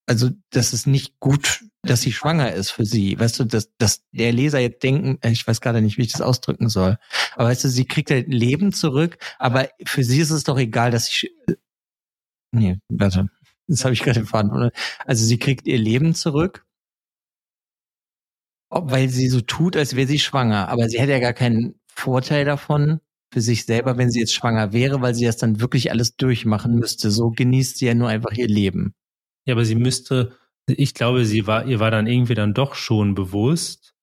[0.07, 3.19] also das ist nicht gut, dass sie schwanger ist für sie.
[3.19, 6.13] Weißt du, dass, dass der Leser jetzt denken, äh, ich weiß gerade nicht, wie ich
[6.13, 6.97] das ausdrücken soll.
[7.35, 10.91] Aber weißt du, sie kriegt halt Leben zurück, aber für sie ist es doch egal,
[10.91, 11.29] dass sie.
[12.51, 13.29] Nee, warte.
[13.67, 14.71] Das habe ich gerade erfahren.
[15.05, 16.65] Also sie kriegt ihr Leben zurück,
[18.69, 20.69] weil sie so tut, als wäre sie schwanger.
[20.69, 23.01] Aber sie hätte ja gar keinen Vorteil davon
[23.33, 26.75] für sich selber, wenn sie jetzt schwanger wäre, weil sie das dann wirklich alles durchmachen
[26.75, 27.11] müsste.
[27.11, 28.93] So genießt sie ja nur einfach ihr Leben.
[29.47, 30.33] Ja, aber sie müsste,
[30.67, 33.95] ich glaube, sie war, ihr war dann irgendwie dann doch schon bewusst,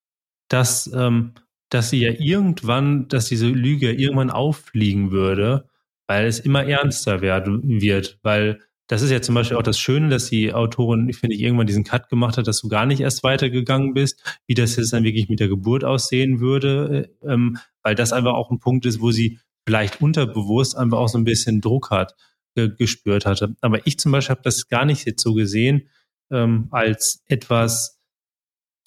[0.49, 1.33] dass, ähm,
[1.69, 5.69] dass sie ja irgendwann, dass diese Lüge irgendwann auffliegen würde,
[6.07, 10.09] weil es immer ernster werden wird, weil das ist ja zum Beispiel auch das Schöne,
[10.09, 13.23] dass die Autorin, finde ich, irgendwann diesen Cut gemacht hat, dass du gar nicht erst
[13.23, 17.95] weitergegangen bist, wie das jetzt dann wirklich mit der Geburt aussehen würde, äh, ähm, weil
[17.95, 21.61] das einfach auch ein Punkt ist, wo sie vielleicht unterbewusst einfach auch so ein bisschen
[21.61, 22.15] Druck hat,
[22.55, 23.55] gespürt hatte.
[23.61, 25.89] Aber ich zum Beispiel habe das gar nicht jetzt so gesehen,
[26.31, 27.99] ähm, als etwas,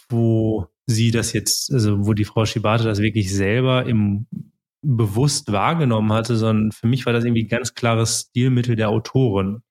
[0.08, 4.26] wo sie das jetzt, also wo die Frau Schibate das wirklich selber im
[4.80, 9.62] bewusst wahrgenommen hatte, sondern für mich war das irgendwie ganz klares Stilmittel der Autorin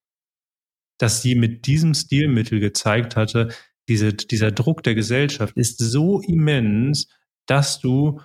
[0.97, 3.49] dass sie mit diesem Stilmittel gezeigt hatte,
[3.87, 7.07] diese, dieser Druck der Gesellschaft ist so immens,
[7.45, 8.19] dass du,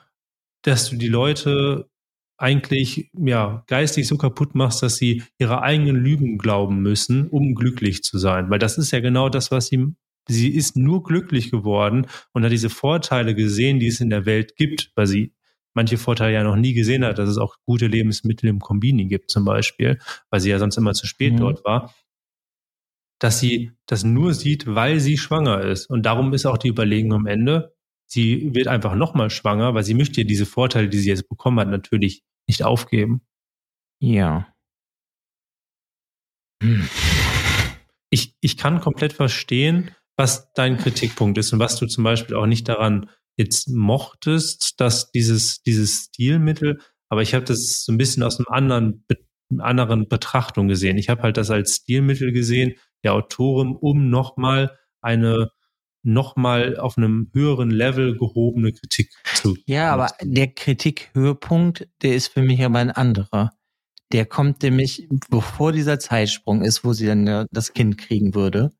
[0.63, 1.89] dass du die Leute
[2.43, 8.03] eigentlich ja geistig so kaputt machst, dass sie ihre eigenen Lügen glauben müssen, um glücklich
[8.03, 8.51] zu sein.
[8.51, 9.87] Weil das ist ja genau das, was sie
[10.29, 14.55] sie ist nur glücklich geworden und hat diese Vorteile gesehen, die es in der Welt
[14.57, 15.35] gibt, weil sie
[15.75, 19.31] manche Vorteile ja noch nie gesehen hat, dass es auch gute Lebensmittel im Kombini gibt
[19.31, 19.99] zum Beispiel,
[20.31, 21.39] weil sie ja sonst immer zu spät mhm.
[21.39, 21.93] dort war
[23.23, 25.89] dass sie das nur sieht, weil sie schwanger ist.
[25.89, 27.73] Und darum ist auch die Überlegung am Ende,
[28.07, 31.69] sie wird einfach nochmal schwanger, weil sie möchte diese Vorteile, die sie jetzt bekommen hat,
[31.69, 33.23] natürlich nicht aufgeben.
[34.01, 34.53] Ja.
[36.63, 36.89] Hm.
[38.11, 42.47] Ich, ich kann komplett verstehen, was dein Kritikpunkt ist und was du zum Beispiel auch
[42.47, 48.23] nicht daran jetzt mochtest, dass dieses, dieses Stilmittel, aber ich habe das so ein bisschen
[48.23, 49.05] aus einem anderen,
[49.59, 50.99] anderen Betrachtung gesehen.
[50.99, 52.75] Ich habe halt das als Stilmittel gesehen,
[53.05, 55.51] der Autorin, um nochmal eine
[56.03, 59.57] nochmal auf einem höheren Level gehobene Kritik zu.
[59.67, 63.53] Ja, aber der Kritikhöhepunkt, der ist für mich aber ein anderer.
[64.13, 68.71] Der kommt nämlich, bevor dieser Zeitsprung ist, wo sie dann das Kind kriegen würde.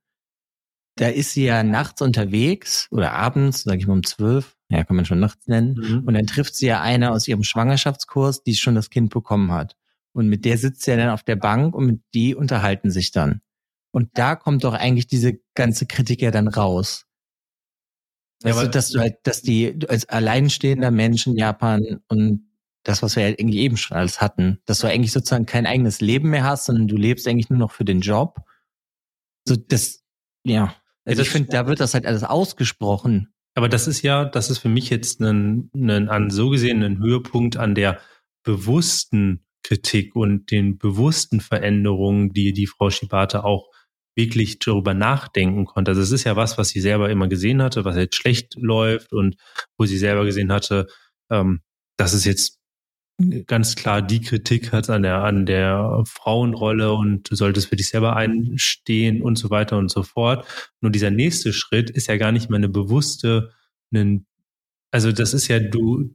[0.97, 4.97] Da ist sie ja nachts unterwegs oder abends, sage ich mal um zwölf, ja, kann
[4.97, 5.75] man schon nachts nennen.
[5.75, 6.05] Mhm.
[6.07, 9.77] Und dann trifft sie ja eine aus ihrem Schwangerschaftskurs, die schon das Kind bekommen hat.
[10.13, 13.11] Und mit der sitzt sie ja dann auf der Bank und mit die unterhalten sich
[13.11, 13.41] dann.
[13.91, 17.07] Und da kommt doch eigentlich diese ganze Kritik ja dann raus.
[18.43, 22.49] Ja, du, dass du halt, dass die als alleinstehender Mensch in Japan und
[22.85, 26.01] das, was wir halt irgendwie eben schon alles hatten, dass du eigentlich sozusagen kein eigenes
[26.01, 28.41] Leben mehr hast, sondern du lebst eigentlich nur noch für den Job.
[29.47, 30.03] So, das,
[30.45, 30.75] ja.
[31.05, 33.33] Also ja, ich finde, da wird das halt alles ausgesprochen.
[33.55, 36.99] Aber das ist ja, das ist für mich jetzt ein, ein, an so gesehen ein
[36.99, 38.01] Höhepunkt an der
[38.43, 43.71] bewussten Kritik und den bewussten Veränderungen, die die Frau Shibata auch
[44.15, 45.93] wirklich darüber nachdenken konnte.
[45.93, 49.13] Also es ist ja was, was sie selber immer gesehen hatte, was jetzt schlecht läuft
[49.13, 49.37] und
[49.79, 50.87] wo sie selber gesehen hatte,
[51.31, 51.61] ähm,
[51.97, 52.59] dass es jetzt
[53.47, 57.89] ganz klar die Kritik hat an der, an der Frauenrolle und du solltest für dich
[57.89, 60.47] selber einstehen und so weiter und so fort.
[60.81, 63.53] Nur dieser nächste Schritt ist ja gar nicht mehr eine bewusste,
[63.93, 64.27] einen,
[64.91, 66.15] also das ist ja, du,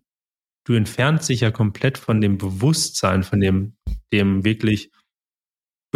[0.66, 3.78] du entfernst dich ja komplett von dem Bewusstsein, von dem,
[4.12, 4.92] dem wirklich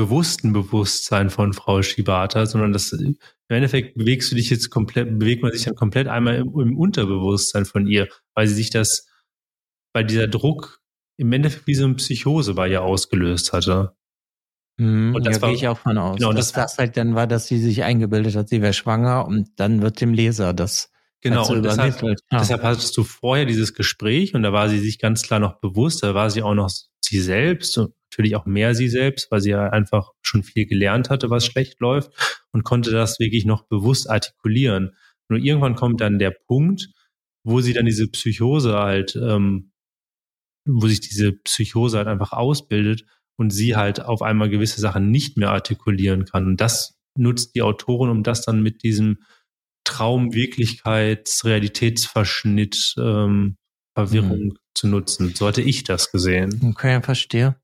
[0.01, 3.17] bewussten Bewusstsein von Frau Shibata, sondern das im
[3.49, 7.65] Endeffekt bewegst du dich jetzt komplett, bewegt man sich dann komplett einmal im, im Unterbewusstsein
[7.65, 9.07] von ihr, weil sie sich das,
[9.93, 10.81] weil dieser Druck
[11.17, 13.95] im Endeffekt wie so eine Psychose bei ihr ausgelöst hatte.
[14.77, 16.17] Mhm, und das war, gehe ich auch von aus.
[16.17, 19.27] Genau, dass das, das halt dann war, dass sie sich eingebildet hat, sie wäre schwanger
[19.27, 20.91] und dann wird dem Leser das
[21.23, 22.15] Genau, und deshalb, ja.
[22.31, 26.01] deshalb hattest du vorher dieses Gespräch und da war sie sich ganz klar noch bewusst,
[26.01, 29.51] da war sie auch noch sie selbst und natürlich auch mehr sie selbst, weil sie
[29.51, 32.11] ja einfach schon viel gelernt hatte, was schlecht läuft
[32.51, 34.91] und konnte das wirklich noch bewusst artikulieren.
[35.29, 36.89] Nur irgendwann kommt dann der Punkt,
[37.43, 39.71] wo sie dann diese Psychose halt, ähm,
[40.65, 43.05] wo sich diese Psychose halt einfach ausbildet
[43.37, 46.45] und sie halt auf einmal gewisse Sachen nicht mehr artikulieren kann.
[46.45, 49.19] Und das nutzt die Autorin, um das dann mit diesem
[49.83, 53.57] Traum, Wirklichkeits, Realitätsverschnitt, ähm,
[53.95, 54.57] Verwirrung mhm.
[54.75, 55.33] zu nutzen.
[55.35, 56.61] So hatte ich das gesehen.
[56.63, 57.60] Okay, verstehe.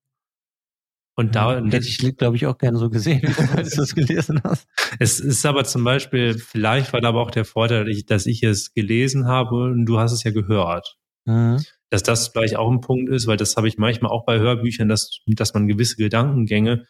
[1.19, 3.21] Und da hätte ich, glaube ich, auch gerne so gesehen,
[3.55, 4.67] als du das gelesen hast.
[4.99, 8.25] Es ist aber zum Beispiel, vielleicht war da aber auch der Vorteil, dass ich, dass
[8.27, 10.95] ich es gelesen habe und du hast es ja gehört.
[11.25, 11.63] Mhm.
[11.89, 14.89] Dass das vielleicht auch ein Punkt ist, weil das habe ich manchmal auch bei Hörbüchern,
[14.89, 16.85] dass, dass man gewisse Gedankengänge,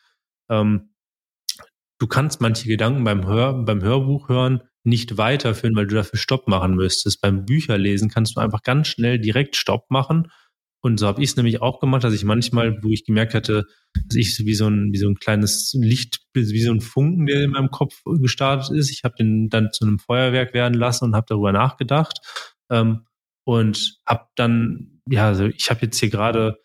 [0.50, 0.90] ähm,
[1.98, 6.50] du kannst manche Gedanken beim, Hör, beim Hörbuch hören nicht weiterführen, weil du dafür Stopp
[6.50, 7.22] machen müsstest.
[7.22, 10.32] Beim Bücherlesen kannst du einfach ganz schnell direkt Stopp machen
[10.82, 13.66] Und so habe ich es nämlich auch gemacht, dass ich manchmal, wo ich gemerkt hatte,
[13.94, 17.44] dass ich wie so ein, wie so ein kleines Licht, wie so ein Funken, der
[17.44, 18.92] in meinem Kopf gestartet ist.
[18.92, 22.20] Ich habe den dann zu einem Feuerwerk werden lassen und habe darüber nachgedacht.
[22.70, 23.06] Ähm,
[23.44, 26.58] und habe dann, ja, also ich habe jetzt hier gerade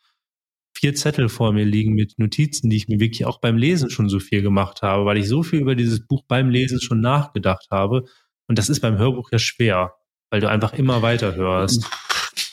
[0.76, 4.08] vier Zettel vor mir liegen mit Notizen, die ich mir wirklich auch beim Lesen schon
[4.08, 7.68] so viel gemacht habe, weil ich so viel über dieses Buch beim Lesen schon nachgedacht
[7.70, 8.02] habe.
[8.48, 9.94] Und das ist beim Hörbuch ja schwer,
[10.30, 11.88] weil du einfach immer weiter hörst.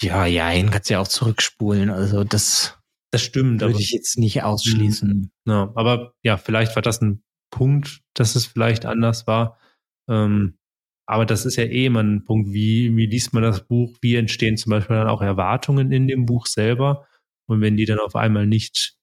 [0.02, 1.90] Ja, ja, ihn kannst du ja auch zurückspulen.
[1.90, 2.78] Also das,
[3.12, 3.62] das stimmt.
[3.62, 5.10] Würde ich jetzt nicht ausschließen.
[5.10, 5.32] Mhm.
[5.46, 9.58] Ja, aber ja, vielleicht war das ein Punkt, dass es vielleicht anders war.
[10.10, 10.58] Ähm,
[11.06, 14.16] aber das ist ja eh immer ein Punkt, wie, wie liest man das Buch, wie
[14.16, 17.08] entstehen zum Beispiel dann auch Erwartungen in dem Buch selber.
[17.48, 18.96] Und wenn die dann auf einmal nicht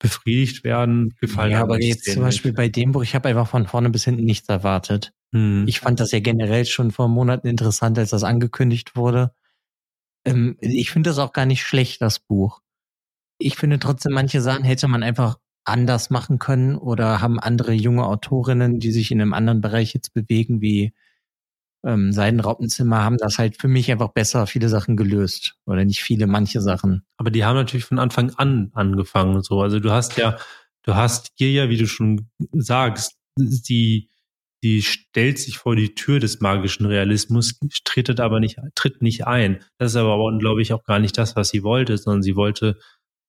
[0.00, 1.52] befriedigt werden, gefallen.
[1.52, 2.56] Ja, aber jetzt zum Beispiel nicht.
[2.56, 5.12] bei dem Buch, ich habe einfach von vorne bis hinten nichts erwartet.
[5.32, 5.64] Hm.
[5.68, 9.32] Ich fand das ja generell schon vor Monaten interessant, als das angekündigt wurde.
[10.24, 12.60] Ähm, ich finde das auch gar nicht schlecht, das Buch.
[13.38, 18.04] Ich finde trotzdem, manche Sachen hätte man einfach anders machen können oder haben andere junge
[18.06, 20.92] Autorinnen, die sich in einem anderen Bereich jetzt bewegen, wie
[21.84, 25.56] ähm, Seidenraupenzimmer, haben das halt für mich einfach besser viele Sachen gelöst.
[25.66, 27.04] Oder nicht viele, manche Sachen.
[27.16, 29.60] Aber die haben natürlich von Anfang an angefangen so.
[29.60, 30.38] Also du hast ja,
[30.82, 34.08] du hast hier ja, wie du schon sagst, die
[34.64, 39.60] die stellt sich vor die Tür des magischen Realismus, tritt aber nicht, tritt nicht ein.
[39.78, 42.78] Das ist aber, glaube ich, auch gar nicht das, was sie wollte, sondern sie wollte,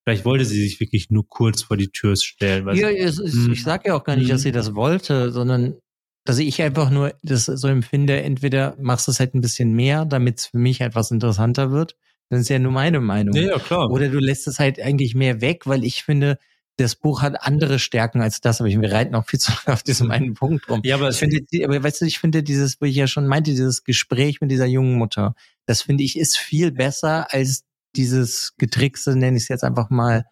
[0.05, 2.65] vielleicht wollte sie sich wirklich nur kurz vor die Tür stellen.
[2.73, 3.51] ja, es, hm.
[3.51, 5.75] ich sage ja auch gar nicht, dass sie das wollte, sondern
[6.23, 10.05] dass ich einfach nur das so empfinde, entweder machst du es halt ein bisschen mehr,
[10.05, 11.97] damit es für mich etwas interessanter wird.
[12.29, 13.35] Das ist ja nur meine Meinung.
[13.35, 13.91] Ja, ja, klar.
[13.91, 16.39] Oder du lässt es halt eigentlich mehr weg, weil ich finde,
[16.77, 19.83] das Buch hat andere Stärken als das, aber wir reiten auch viel zu lange auf
[19.83, 20.81] diesem einen Punkt rum.
[20.83, 23.51] Ja, aber ich finde, aber weißt du, ich finde dieses, wo ich ja schon meinte,
[23.51, 27.63] dieses Gespräch mit dieser jungen Mutter, das finde ich ist viel besser als
[27.95, 30.25] dieses Getrickse, nenne ich es jetzt einfach mal,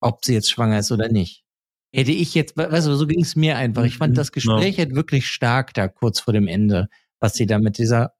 [0.00, 1.44] ob sie jetzt schwanger ist oder nicht.
[1.90, 3.84] Hätte ich jetzt, weißt du, so ging es mir einfach.
[3.84, 4.84] Ich fand mhm, das Gespräch ja.
[4.84, 8.12] halt wirklich stark da kurz vor dem Ende, was sie da mit dieser,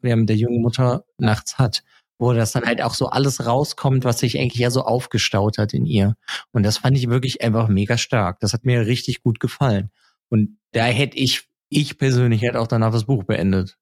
[0.00, 1.84] mit der jungen Mutter nachts hat
[2.18, 5.74] wo das dann halt auch so alles rauskommt, was sich eigentlich ja so aufgestaut hat
[5.74, 6.16] in ihr.
[6.52, 8.40] Und das fand ich wirklich einfach mega stark.
[8.40, 9.90] Das hat mir richtig gut gefallen.
[10.28, 13.76] Und da hätte ich, ich persönlich hätte auch danach das Buch beendet.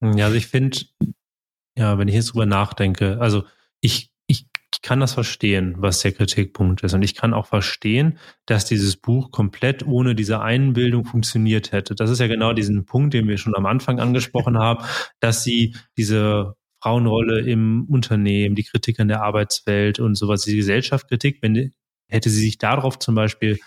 [0.00, 0.78] Ja, also ich finde,
[1.76, 3.44] ja, wenn ich jetzt drüber nachdenke, also
[3.80, 6.94] ich, ich, ich kann das verstehen, was der Kritikpunkt ist.
[6.94, 11.94] Und ich kann auch verstehen, dass dieses Buch komplett ohne diese Einbildung funktioniert hätte.
[11.94, 14.84] Das ist ja genau diesen Punkt, den wir schon am Anfang angesprochen haben,
[15.20, 16.54] dass sie diese
[16.84, 21.72] Frauenrolle im Unternehmen, die Kritik an der Arbeitswelt und sowas, die Gesellschaftskritik, wenn
[22.08, 23.58] hätte sie sich darauf zum Beispiel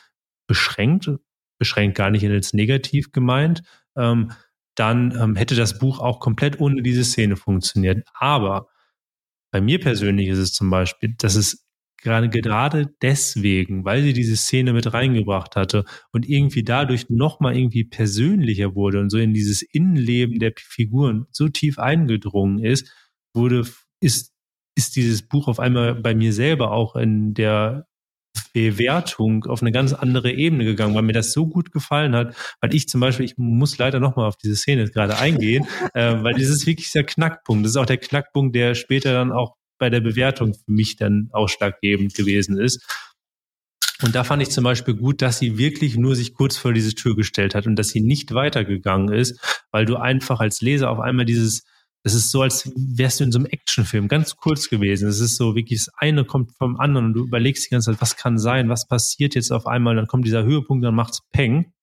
[0.46, 1.10] beschränkt,
[1.58, 3.64] beschränkt gar nicht jetzt negativ gemeint,
[3.98, 4.32] ähm,
[4.76, 8.08] dann ähm, hätte das Buch auch komplett ohne diese Szene funktioniert.
[8.14, 8.68] Aber
[9.52, 11.66] bei mir persönlich ist es zum Beispiel, dass es
[12.04, 17.84] gerade gerade deswegen, weil sie diese Szene mit reingebracht hatte und irgendwie dadurch nochmal irgendwie
[17.84, 22.94] persönlicher wurde und so in dieses Innenleben der Figuren so tief eingedrungen ist,
[23.34, 23.66] wurde,
[24.02, 24.34] ist,
[24.76, 27.88] ist dieses Buch auf einmal bei mir selber auch in der
[28.54, 32.74] Bewertung auf eine ganz andere Ebene gegangen, weil mir das so gut gefallen hat, weil
[32.74, 36.50] ich zum Beispiel, ich muss leider nochmal auf diese Szene gerade eingehen, äh, weil das
[36.50, 37.66] ist wirklich der Knackpunkt.
[37.66, 41.30] Das ist auch der Knackpunkt, der später dann auch bei der Bewertung für mich dann
[41.32, 42.84] ausschlaggebend gewesen ist.
[44.04, 46.94] Und da fand ich zum Beispiel gut, dass sie wirklich nur sich kurz vor diese
[46.94, 49.40] Tür gestellt hat und dass sie nicht weitergegangen ist,
[49.72, 51.64] weil du einfach als Leser auf einmal dieses
[52.08, 55.10] das ist so, als wärst du in so einem Actionfilm, ganz kurz gewesen.
[55.10, 58.02] Es ist so wirklich, das eine kommt vom anderen und du überlegst die ganze Zeit,
[58.02, 61.74] was kann sein, was passiert jetzt auf einmal, dann kommt dieser Höhepunkt, dann macht's Peng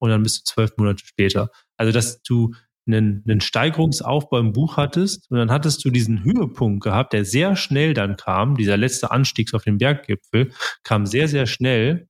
[0.00, 1.48] und dann bist du zwölf Monate später.
[1.76, 2.52] Also, dass du
[2.88, 7.54] einen, einen Steigerungsaufbau im Buch hattest und dann hattest du diesen Höhepunkt gehabt, der sehr
[7.54, 10.50] schnell dann kam, dieser letzte Anstieg auf den Berggipfel,
[10.82, 12.08] kam sehr, sehr schnell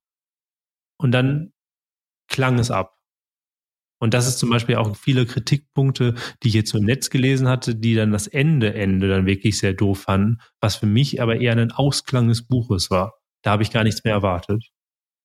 [0.97, 1.53] und dann
[2.27, 2.97] klang es ab.
[4.03, 7.47] Und das ist zum Beispiel auch viele Kritikpunkte, die ich jetzt so im Netz gelesen
[7.47, 11.39] hatte, die dann das Ende, Ende dann wirklich sehr doof fanden, was für mich aber
[11.39, 13.13] eher ein Ausklang des Buches war.
[13.43, 14.61] Da habe ich gar nichts mehr erwartet.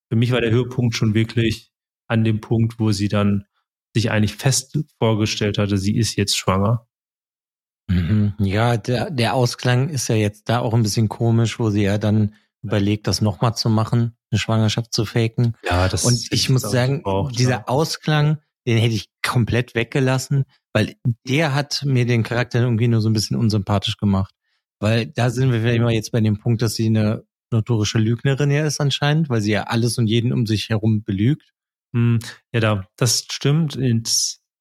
[0.09, 1.73] Für mich war der Höhepunkt schon wirklich
[2.07, 3.47] an dem Punkt, wo sie dann
[3.97, 6.87] sich eigentlich fest vorgestellt hatte, sie ist jetzt schwanger.
[7.89, 8.35] Mhm.
[8.39, 11.99] Ja, der, der Ausklang ist ja jetzt da auch ein bisschen komisch, wo sie ja
[11.99, 15.57] dann überlegt, das nochmal zu machen, eine Schwangerschaft zu faken.
[15.65, 17.67] Ja, das Und ich muss sagen, gebraucht, dieser ja.
[17.67, 18.39] Ausklang,
[18.69, 20.45] den hätte ich komplett weggelassen,
[20.75, 20.97] weil
[21.27, 24.35] der hat mir den Charakter irgendwie nur so ein bisschen unsympathisch gemacht.
[24.79, 28.67] Weil da sind wir mal jetzt bei dem Punkt, dass sie eine notorische Lügnerin ja
[28.67, 31.51] ist anscheinend, weil sie ja alles und jeden um sich herum belügt.
[31.95, 32.19] Hm,
[32.53, 33.79] ja, da, das stimmt.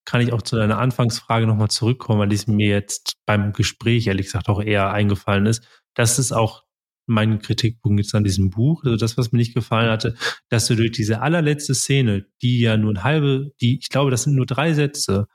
[0.05, 4.27] kann ich auch zu deiner Anfangsfrage nochmal zurückkommen, weil dies mir jetzt beim Gespräch ehrlich
[4.27, 5.67] gesagt auch eher eingefallen ist.
[5.95, 6.63] Das ist auch
[7.07, 10.15] mein Kritikpunkt jetzt an diesem Buch, also das, was mir nicht gefallen hatte,
[10.49, 14.23] dass du durch diese allerletzte Szene, die ja nur ein halbe, die, ich glaube, das
[14.23, 15.27] sind nur drei Sätze,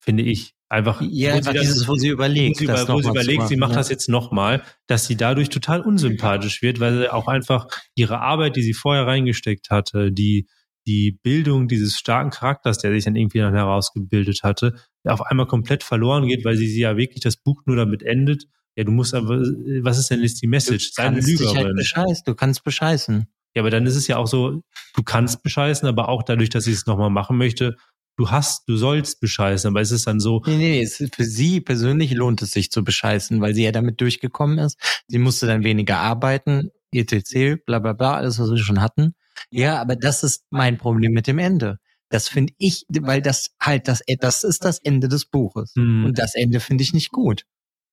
[0.00, 1.02] finde ich, einfach.
[1.02, 2.56] Ja, einfach das, dieses, wo sie überlegt.
[2.56, 3.78] Wo sie, über, wo sie überlegt, sie macht ja.
[3.78, 8.56] das jetzt nochmal, dass sie dadurch total unsympathisch wird, weil sie auch einfach ihre Arbeit,
[8.56, 10.46] die sie vorher reingesteckt hatte, die,
[10.86, 15.82] die Bildung dieses starken Charakters, der sich dann irgendwie dann herausgebildet hatte, auf einmal komplett
[15.82, 18.44] verloren geht, weil sie, sie ja wirklich das Buch nur damit endet.
[18.76, 19.40] Ja, du musst aber,
[19.82, 20.92] was ist denn jetzt die Message?
[20.92, 21.56] Sei eine Lügerin.
[21.56, 22.22] Halt bescheißen.
[22.24, 23.26] Du kannst bescheißen.
[23.54, 24.62] Ja, aber dann ist es ja auch so,
[24.94, 27.76] du kannst bescheißen, aber auch dadurch, dass ich es nochmal machen möchte,
[28.16, 30.42] du hast, du sollst bescheißen, aber es ist dann so.
[30.46, 34.00] Nee, nee, es für sie persönlich lohnt es sich zu bescheißen, weil sie ja damit
[34.00, 34.78] durchgekommen ist.
[35.08, 39.14] Sie musste dann weniger arbeiten, etc., bla bla bla, alles, was wir schon hatten.
[39.50, 41.78] Ja, aber das ist mein Problem mit dem Ende.
[42.10, 45.72] Das finde ich, weil das halt das, das ist das Ende des Buches.
[45.76, 46.04] Mhm.
[46.04, 47.44] Und das Ende finde ich nicht gut.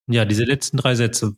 [0.07, 1.35] Ja, diese letzten drei Sätze.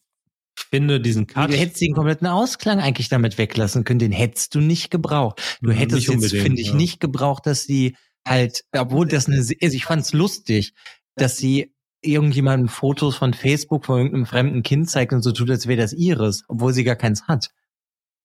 [0.58, 1.50] Ich finde diesen Cut.
[1.52, 4.00] Du hättest den kompletten Ausklang eigentlich damit weglassen können.
[4.00, 5.58] Den hättest du nicht gebraucht.
[5.62, 6.76] Du hättest jetzt, finde ich, ja.
[6.76, 7.96] nicht gebraucht, dass sie
[8.28, 10.74] halt, obwohl das eine, also ich fand's lustig,
[11.16, 15.68] dass sie irgendjemandem Fotos von Facebook von irgendeinem fremden Kind zeigt und so tut, als
[15.68, 17.50] wäre das ihres, obwohl sie gar keins hat.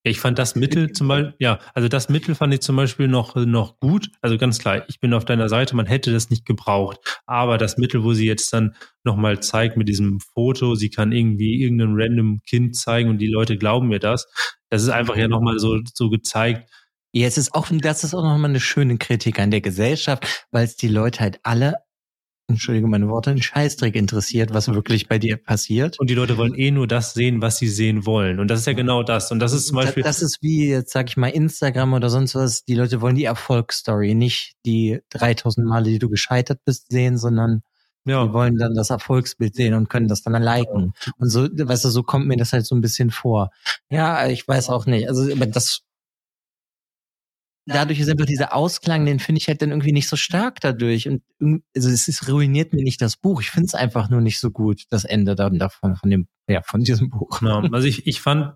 [0.05, 3.09] Ja, ich fand das Mittel zum Beispiel, ja, also das Mittel fand ich zum Beispiel
[3.09, 4.11] noch, noch gut.
[4.21, 6.99] Also ganz klar, ich bin auf deiner Seite, man hätte das nicht gebraucht.
[7.27, 11.63] Aber das Mittel, wo sie jetzt dann nochmal zeigt mit diesem Foto, sie kann irgendwie
[11.63, 14.27] irgendein random Kind zeigen und die Leute glauben mir das.
[14.69, 16.71] Das ist einfach ja nochmal so, so gezeigt,
[17.17, 20.65] ja, es ist auch, das ist auch nochmal eine schöne Kritik an der Gesellschaft, weil
[20.65, 21.77] es die Leute halt alle,
[22.49, 25.99] entschuldige meine Worte, einen Scheißdreck interessiert, was wirklich bei dir passiert.
[25.99, 28.39] Und die Leute wollen eh nur das sehen, was sie sehen wollen.
[28.39, 29.33] Und das ist ja genau das.
[29.33, 30.03] Und das ist zum Beispiel.
[30.03, 32.65] Das, das ist wie, jetzt sag ich mal, Instagram oder sonst was.
[32.65, 37.63] Die Leute wollen die Erfolgsstory, nicht die 3000 Male, die du gescheitert bist, sehen, sondern
[38.07, 38.27] ja.
[38.27, 40.93] Die wollen dann das Erfolgsbild sehen und können das dann liken.
[41.19, 43.51] Und so, weißt du, so kommt mir das halt so ein bisschen vor.
[43.89, 45.09] Ja, ich weiß auch nicht.
[45.09, 45.81] Also, aber das
[47.67, 51.09] dadurch ist einfach dieser Ausklang, den finde ich halt dann irgendwie nicht so stark dadurch.
[51.09, 51.23] Und
[51.75, 53.41] also es ist, ruiniert mir nicht das Buch.
[53.41, 56.63] Ich finde es einfach nur nicht so gut, das Ende dann davon, von dem, ja,
[56.63, 57.41] von diesem Buch.
[57.43, 58.55] Ja, also ich, ich fand,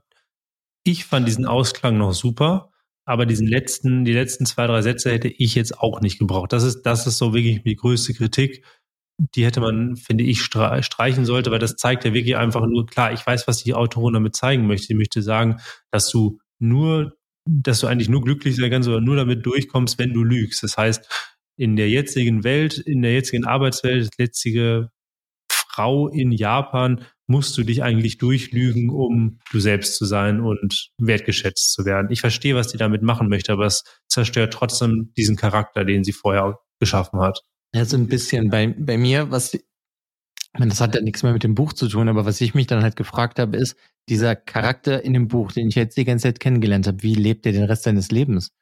[0.84, 2.70] ich fand diesen Ausklang noch super,
[3.04, 6.52] aber diesen letzten, die letzten zwei, drei Sätze hätte ich jetzt auch nicht gebraucht.
[6.52, 8.64] Das ist, das ist so wirklich die größte Kritik.
[9.34, 13.12] Die hätte man, finde ich, streichen sollte, weil das zeigt ja wirklich einfach nur, klar,
[13.12, 14.86] ich weiß, was die Autorin damit zeigen möchte.
[14.88, 17.17] Sie möchte sagen, dass du nur
[17.48, 20.62] dass du eigentlich nur glücklich sein kannst oder nur damit durchkommst, wenn du lügst.
[20.62, 21.08] Das heißt,
[21.56, 24.90] in der jetzigen Welt, in der jetzigen Arbeitswelt, letztige
[25.50, 31.72] Frau in Japan, musst du dich eigentlich durchlügen, um du selbst zu sein und wertgeschätzt
[31.72, 32.10] zu werden.
[32.10, 36.12] Ich verstehe, was die damit machen möchte, aber es zerstört trotzdem diesen Charakter, den sie
[36.12, 37.40] vorher geschaffen hat.
[37.74, 39.58] Ja, so ein bisschen bei, bei mir, was
[40.58, 42.66] meine, das hat ja nichts mehr mit dem Buch zu tun, aber was ich mich
[42.66, 43.76] dann halt gefragt habe, ist,
[44.08, 47.44] dieser Charakter in dem Buch, den ich jetzt die ganze Zeit kennengelernt habe, wie lebt
[47.46, 48.52] er den Rest seines Lebens?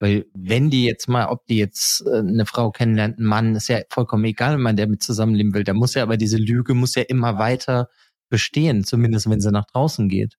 [0.00, 3.68] Weil wenn die jetzt mal, ob die jetzt äh, eine Frau kennenlernt, ein Mann, ist
[3.68, 5.64] ja vollkommen egal, wenn man der mit zusammenleben will.
[5.64, 7.88] Da muss ja aber diese Lüge muss ja immer weiter
[8.28, 10.36] bestehen, zumindest wenn sie nach draußen geht.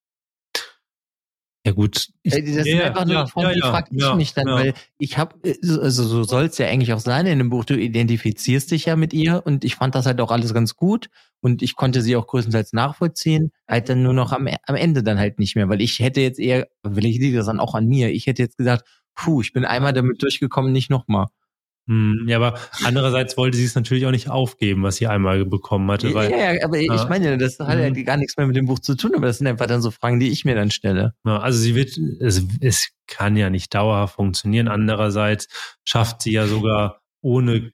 [1.68, 2.08] Ja gut.
[2.24, 4.74] Ich, das ja, sind einfach nur ja, Fragen, die ja, frage ich mich dann, weil
[5.00, 5.36] ich habe,
[5.82, 8.96] also so soll es ja eigentlich auch sein in dem Buch, du identifizierst dich ja
[8.96, 11.10] mit ihr und ich fand das halt auch alles ganz gut
[11.42, 15.20] und ich konnte sie auch größtenteils nachvollziehen, halt dann nur noch am, am Ende dann
[15.20, 18.12] halt nicht mehr, weil ich hätte jetzt eher, will ich das dann auch an mir,
[18.12, 21.26] ich hätte jetzt gesagt, puh, ich bin einmal damit durchgekommen, nicht nochmal.
[21.88, 25.90] Hm, ja, aber andererseits wollte sie es natürlich auch nicht aufgeben, was sie einmal bekommen
[25.90, 26.14] hatte.
[26.14, 28.04] Weil, ja, ja, aber ich meine, das hat ja mhm.
[28.04, 30.20] gar nichts mehr mit dem Buch zu tun, aber das sind einfach dann so Fragen,
[30.20, 31.14] die ich mir dann stelle.
[31.26, 34.68] Ja, also sie wird, es, es kann ja nicht dauerhaft funktionieren.
[34.68, 35.48] Andererseits
[35.86, 37.72] schafft sie ja sogar ohne,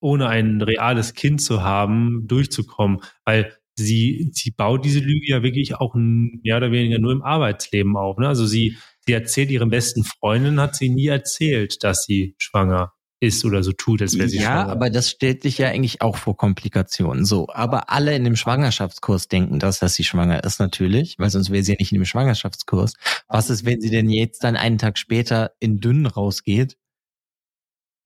[0.00, 5.76] ohne ein reales Kind zu haben, durchzukommen, weil sie, sie baut diese Lüge ja wirklich
[5.76, 8.18] auch mehr oder weniger nur im Arbeitsleben auf.
[8.18, 8.28] Ne?
[8.28, 8.76] Also sie,
[9.06, 13.72] sie erzählt ihren besten Freundinnen, hat sie nie erzählt, dass sie schwanger ist oder so
[13.72, 14.66] tut, als wäre sie ja, schwanger.
[14.66, 17.24] Ja, aber das stellt sich ja eigentlich auch vor Komplikationen.
[17.24, 21.50] So, aber alle in dem Schwangerschaftskurs denken das, dass sie schwanger ist natürlich, weil sonst
[21.50, 22.94] wäre sie ja nicht in dem Schwangerschaftskurs.
[23.28, 26.76] Was ist, wenn sie denn jetzt dann einen Tag später in dünn rausgeht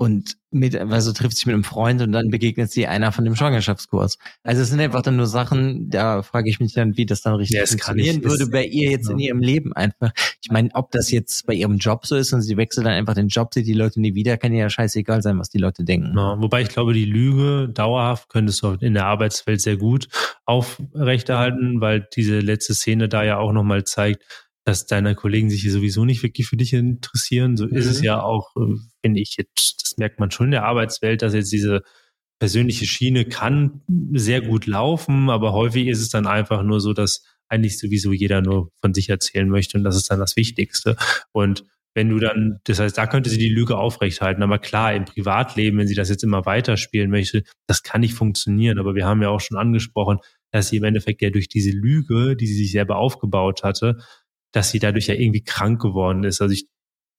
[0.00, 3.36] und mit, also trifft sich mit einem Freund und dann begegnet sie einer von dem
[3.36, 4.16] Schwangerschaftskurs.
[4.42, 7.34] Also es sind einfach dann nur Sachen, da frage ich mich dann, wie das dann
[7.34, 9.12] richtig ja, funktionieren würde bei ihr jetzt ja.
[9.12, 10.12] in ihrem Leben einfach.
[10.42, 13.12] Ich meine, ob das jetzt bei ihrem Job so ist und sie wechselt dann einfach
[13.12, 16.16] den Job, sieht die Leute nie wieder, kann ja scheißegal sein, was die Leute denken.
[16.16, 20.08] Ja, wobei ich glaube, die Lüge dauerhaft könntest du in der Arbeitswelt sehr gut
[20.46, 24.24] aufrechterhalten, weil diese letzte Szene da ja auch nochmal zeigt,
[24.64, 27.56] dass deine Kollegen sich hier sowieso nicht wirklich für dich interessieren.
[27.56, 27.76] So mhm.
[27.76, 28.04] ist es mhm.
[28.04, 31.52] ja auch, äh, finde ich, jetzt, das merkt man schon in der Arbeitswelt, dass jetzt
[31.52, 31.82] diese
[32.38, 33.82] persönliche Schiene kann
[34.14, 38.40] sehr gut laufen, aber häufig ist es dann einfach nur so, dass eigentlich sowieso jeder
[38.40, 40.96] nur von sich erzählen möchte und das ist dann das Wichtigste.
[41.32, 44.42] Und wenn du dann, das heißt, da könnte sie die Lüge aufrechthalten.
[44.42, 48.78] Aber klar, im Privatleben, wenn sie das jetzt immer weiterspielen möchte, das kann nicht funktionieren.
[48.78, 50.18] Aber wir haben ja auch schon angesprochen,
[50.52, 53.98] dass sie im Endeffekt ja durch diese Lüge, die sie sich selber aufgebaut hatte,
[54.52, 56.40] dass sie dadurch ja irgendwie krank geworden ist.
[56.40, 56.68] Also ich,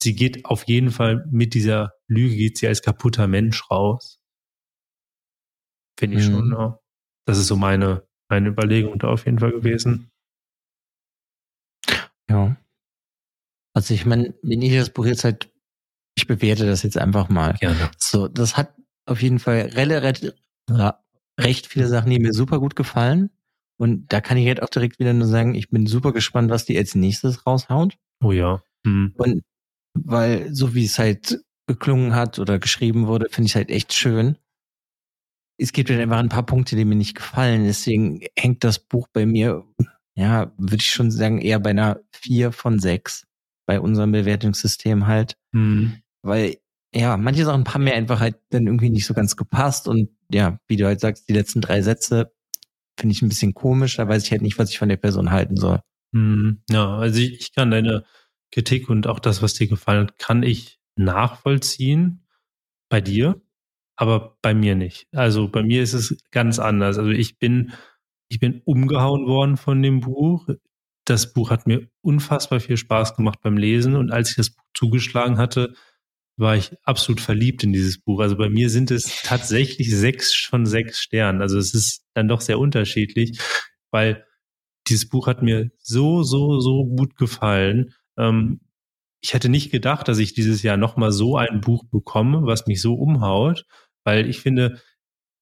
[0.02, 4.20] sie geht auf jeden Fall mit dieser Lüge, geht sie als kaputter Mensch raus.
[5.98, 6.32] Finde ich mhm.
[6.32, 6.80] schon, ja.
[7.26, 10.12] Das ist so meine, meine Überlegung da auf jeden Fall gewesen.
[12.30, 12.58] Ja.
[13.74, 15.50] Also ich meine, wenn ich das Buch jetzt halt,
[16.16, 17.54] ich bewerte das jetzt einfach mal.
[17.60, 17.92] Gerne.
[17.98, 18.76] So, das hat
[19.06, 20.34] auf jeden Fall relativ,
[21.40, 23.30] recht viele Sachen, die mir super gut gefallen.
[23.82, 26.66] Und da kann ich jetzt auch direkt wieder nur sagen, ich bin super gespannt, was
[26.66, 27.98] die als nächstes raushaut.
[28.24, 28.62] Oh ja.
[28.86, 29.16] Mhm.
[29.18, 29.42] Und
[29.96, 34.38] weil so wie es halt geklungen hat oder geschrieben wurde, finde ich halt echt schön.
[35.58, 37.64] Es gibt halt einfach ein paar Punkte, die mir nicht gefallen.
[37.64, 39.64] Deswegen hängt das Buch bei mir,
[40.16, 43.26] ja, würde ich schon sagen, eher bei einer vier von sechs
[43.66, 45.38] bei unserem Bewertungssystem halt.
[45.54, 46.04] Mhm.
[46.22, 46.58] Weil,
[46.94, 50.60] ja, manche Sachen haben mir einfach halt dann irgendwie nicht so ganz gepasst und ja,
[50.68, 52.32] wie du halt sagst, die letzten drei Sätze
[53.02, 55.32] finde ich ein bisschen komisch, da weiß ich halt nicht, was ich von der Person
[55.32, 55.82] halten soll.
[56.14, 56.62] Mhm.
[56.70, 58.06] Ja, also ich, ich kann deine
[58.52, 62.26] Kritik und auch das, was dir gefallen hat, kann ich nachvollziehen
[62.90, 63.42] bei dir,
[63.96, 65.08] aber bei mir nicht.
[65.14, 66.98] Also bei mir ist es ganz anders.
[66.98, 67.74] Also ich bin,
[68.30, 70.48] ich bin umgehauen worden von dem Buch
[71.06, 74.64] das Buch hat mir unfassbar viel Spaß gemacht beim Lesen und als ich das Buch
[74.74, 75.74] zugeschlagen hatte,
[76.42, 78.20] war ich absolut verliebt in dieses Buch.
[78.20, 81.42] Also bei mir sind es tatsächlich sechs von sechs Sternen.
[81.42, 83.40] Also es ist dann doch sehr unterschiedlich,
[83.92, 84.26] weil
[84.88, 87.94] dieses Buch hat mir so, so, so gut gefallen.
[88.18, 88.60] Ähm,
[89.22, 92.82] ich hätte nicht gedacht, dass ich dieses Jahr nochmal so ein Buch bekomme, was mich
[92.82, 93.66] so umhaut,
[94.04, 94.82] weil ich finde,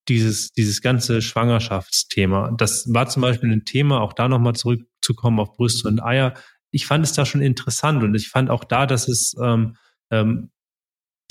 [0.09, 2.51] dieses, dieses ganze Schwangerschaftsthema.
[2.57, 6.33] Das war zum Beispiel ein Thema, auch da nochmal zurückzukommen auf Brüste und Eier.
[6.71, 9.75] Ich fand es da schon interessant und ich fand auch da, dass es, ähm,
[10.11, 10.51] ähm,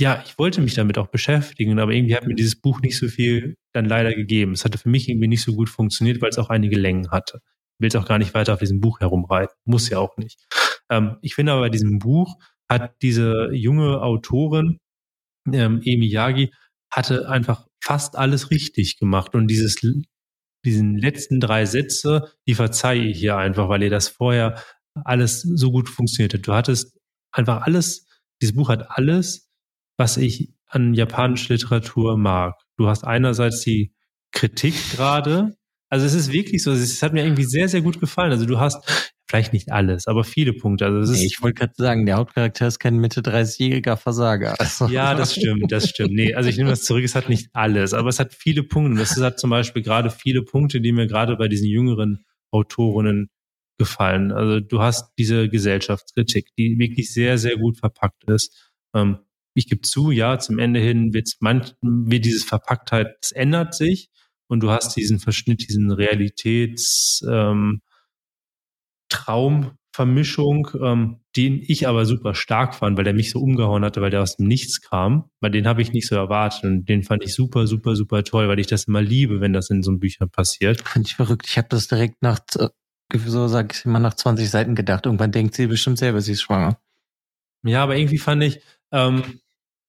[0.00, 3.08] ja, ich wollte mich damit auch beschäftigen, aber irgendwie hat mir dieses Buch nicht so
[3.08, 4.52] viel dann leider gegeben.
[4.52, 7.40] Es hatte für mich irgendwie nicht so gut funktioniert, weil es auch einige Längen hatte.
[7.78, 9.54] Ich will es auch gar nicht weiter auf diesem Buch herumreiten.
[9.64, 10.38] Muss ja auch nicht.
[10.90, 12.36] Ähm, ich finde aber bei diesem Buch
[12.68, 14.78] hat diese junge Autorin,
[15.52, 16.52] ähm, Emi Yagi,
[16.92, 19.34] hatte einfach fast alles richtig gemacht.
[19.34, 19.80] Und dieses,
[20.64, 24.62] diesen letzten drei Sätze, die verzeihe ich hier einfach, weil ihr das vorher
[24.94, 26.46] alles so gut funktioniert hat.
[26.46, 26.96] Du hattest
[27.32, 28.06] einfach alles,
[28.40, 29.47] dieses Buch hat alles,
[29.98, 32.54] was ich an japanischer Literatur mag.
[32.78, 33.92] Du hast einerseits die
[34.32, 35.56] Kritik gerade.
[35.90, 38.30] Also es ist wirklich so, es hat mir irgendwie sehr, sehr gut gefallen.
[38.30, 40.86] Also du hast Vielleicht nicht alles, aber viele Punkte.
[40.86, 44.58] Also nee, ich wollte gerade sagen, der Hauptcharakter ist kein Mitte 30-jähriger Versager.
[44.58, 44.86] Also.
[44.86, 46.14] Ja, das stimmt, das stimmt.
[46.14, 49.02] Nee, also ich nehme das zurück, es hat nicht alles, aber es hat viele Punkte.
[49.02, 53.28] Es hat zum Beispiel gerade viele Punkte, die mir gerade bei diesen jüngeren Autorinnen
[53.76, 54.32] gefallen.
[54.32, 58.72] Also du hast diese Gesellschaftskritik, die wirklich sehr, sehr gut verpackt ist.
[58.94, 59.18] Ähm,
[59.54, 64.10] ich gebe zu, ja, zum Ende hin wird's manch, wird dieses Verpacktheit, es ändert sich
[64.48, 67.82] und du hast diesen Verschnitt, diesen Realitäts, ähm,
[69.08, 74.10] Traumvermischung, ähm, den ich aber super stark fand, weil der mich so umgehauen hatte, weil
[74.10, 75.30] der aus dem Nichts kam.
[75.40, 78.48] Weil den habe ich nicht so erwartet und den fand ich super, super, super toll,
[78.48, 80.82] weil ich das immer liebe, wenn das in so einem Büchern passiert.
[80.82, 81.46] Fand ich verrückt.
[81.48, 82.40] Ich habe das direkt nach,
[83.14, 85.06] so sag ich immer, nach 20 Seiten gedacht.
[85.06, 86.78] Irgendwann denkt sie bestimmt selber, sie ist schwanger.
[87.64, 88.60] Ja, aber irgendwie fand ich,
[88.92, 89.40] ähm,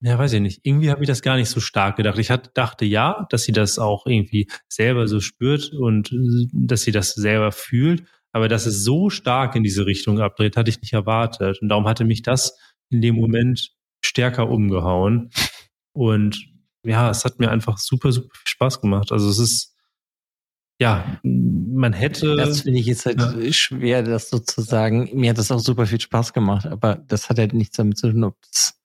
[0.02, 0.62] ja, weiß ich nicht.
[0.64, 2.18] Irgendwie habe ich das gar nicht so stark gedacht.
[2.20, 6.84] Ich hatte, dachte ja, dass sie das auch irgendwie selber so spürt und äh, dass
[6.84, 8.04] sie das selber fühlt.
[8.32, 11.62] Aber dass es so stark in diese Richtung abdreht, hatte ich nicht erwartet.
[11.62, 12.58] Und darum hatte mich das
[12.90, 13.72] in dem Moment
[14.02, 15.32] stärker umgehauen.
[15.94, 16.48] Und
[16.84, 19.12] ja, es hat mir einfach super, super viel Spaß gemacht.
[19.12, 19.76] Also es ist,
[20.80, 22.38] ja, man hätte.
[22.38, 23.52] Das finde ich jetzt halt ja.
[23.52, 25.10] schwer, das sozusagen.
[25.14, 28.12] Mir hat das auch super viel Spaß gemacht, aber das hat halt nichts damit zu
[28.12, 28.79] tun, ob das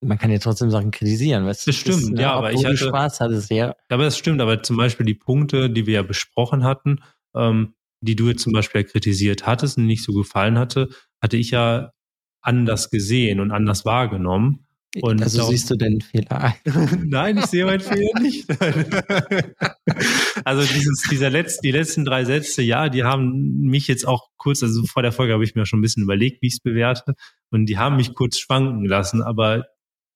[0.00, 1.70] man kann ja trotzdem Sachen kritisieren, weißt du?
[1.70, 3.74] Das stimmt, ist, ne, ja, aber ich hatte Spaß hattest, ja.
[3.88, 7.00] Aber das stimmt, aber zum Beispiel die Punkte, die wir ja besprochen hatten,
[7.34, 10.88] ähm, die du jetzt zum Beispiel kritisiert hattest und nicht so gefallen hatte,
[11.20, 11.92] hatte ich ja
[12.40, 14.66] anders gesehen und anders wahrgenommen.
[15.02, 16.54] Und also siehst du den Fehler ein?
[17.08, 18.50] Nein, ich sehe meinen Fehler nicht.
[20.44, 24.64] also dieses, dieser letzte, die letzten drei Sätze, ja, die haben mich jetzt auch kurz,
[24.64, 27.14] also vor der Folge habe ich mir schon ein bisschen überlegt, wie ich es bewerte.
[27.50, 29.22] Und die haben mich kurz schwanken lassen.
[29.22, 29.66] Aber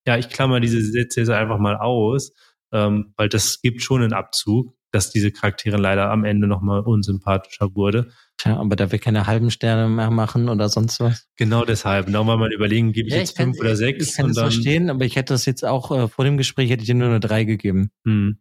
[0.06, 2.32] ja, ich klammer diese Sätze einfach mal aus,
[2.72, 7.74] ähm, weil das gibt schon einen Abzug dass diese Charaktere leider am Ende nochmal unsympathischer
[7.74, 8.12] wurde.
[8.36, 11.26] Tja, aber da wir keine halben Sterne mehr machen oder sonst was.
[11.34, 12.06] Genau deshalb.
[12.08, 14.06] Nochmal mal überlegen, gebe ich Ja, jetzt ich kann- fünf oder sechs?
[14.10, 16.82] Ich kann dann, verstehen, aber ich hätte das jetzt auch äh, vor dem Gespräch hätte
[16.82, 17.90] ich dir nur eine drei gegeben.
[18.04, 18.38] Hm,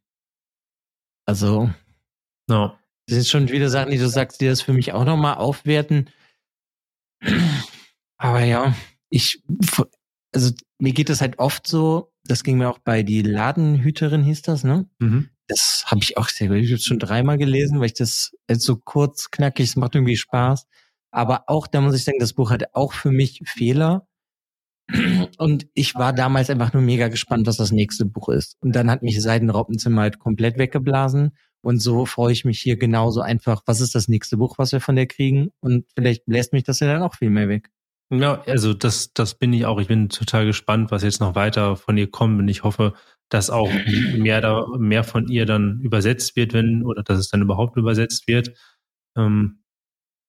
[1.25, 1.71] Also
[2.47, 2.77] ja.
[3.07, 6.11] Das sind schon wieder Sachen, die du sagst, die das für mich auch nochmal aufwerten.
[8.17, 8.75] Aber ja,
[9.09, 9.43] ich,
[10.33, 10.51] also
[10.83, 14.65] mir geht das halt oft so, das ging mir auch bei die Ladenhüterin hieß das,
[14.65, 14.85] ne?
[14.99, 15.29] Mhm.
[15.47, 16.57] Das habe ich auch sehr gut.
[16.57, 20.17] Ich habe schon dreimal gelesen, weil ich das jetzt so kurz, knackig, es macht irgendwie
[20.17, 20.67] Spaß.
[21.09, 24.07] Aber auch, da muss ich sagen, das Buch hatte auch für mich Fehler.
[25.37, 28.57] Und ich war damals einfach nur mega gespannt, was das nächste Buch ist.
[28.59, 31.31] Und dann hat mich Seidenraupenzimmer halt komplett weggeblasen.
[31.61, 34.81] Und so freue ich mich hier genauso einfach, was ist das nächste Buch, was wir
[34.81, 35.51] von der kriegen?
[35.61, 37.69] Und vielleicht bläst mich das ja dann auch viel mehr weg.
[38.19, 39.79] Ja, also das, das bin ich auch.
[39.79, 42.39] Ich bin total gespannt, was jetzt noch weiter von ihr kommt.
[42.39, 42.93] Und ich hoffe,
[43.29, 43.71] dass auch
[44.17, 48.27] mehr da, mehr von ihr dann übersetzt wird, wenn, oder dass es dann überhaupt übersetzt
[48.27, 48.51] wird.
[49.17, 49.63] Ähm,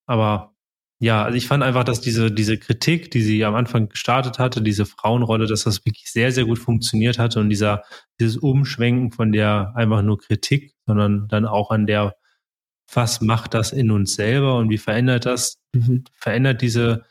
[0.06, 0.54] aber
[1.00, 4.62] ja, also ich fand einfach, dass diese, diese Kritik, die sie am Anfang gestartet hatte,
[4.62, 7.82] diese Frauenrolle, dass das wirklich sehr, sehr gut funktioniert hatte und dieser,
[8.20, 12.16] dieses Umschwenken von der einfach nur Kritik, sondern dann auch an der,
[12.92, 15.60] was macht das in uns selber und wie verändert das,
[16.14, 17.04] verändert diese,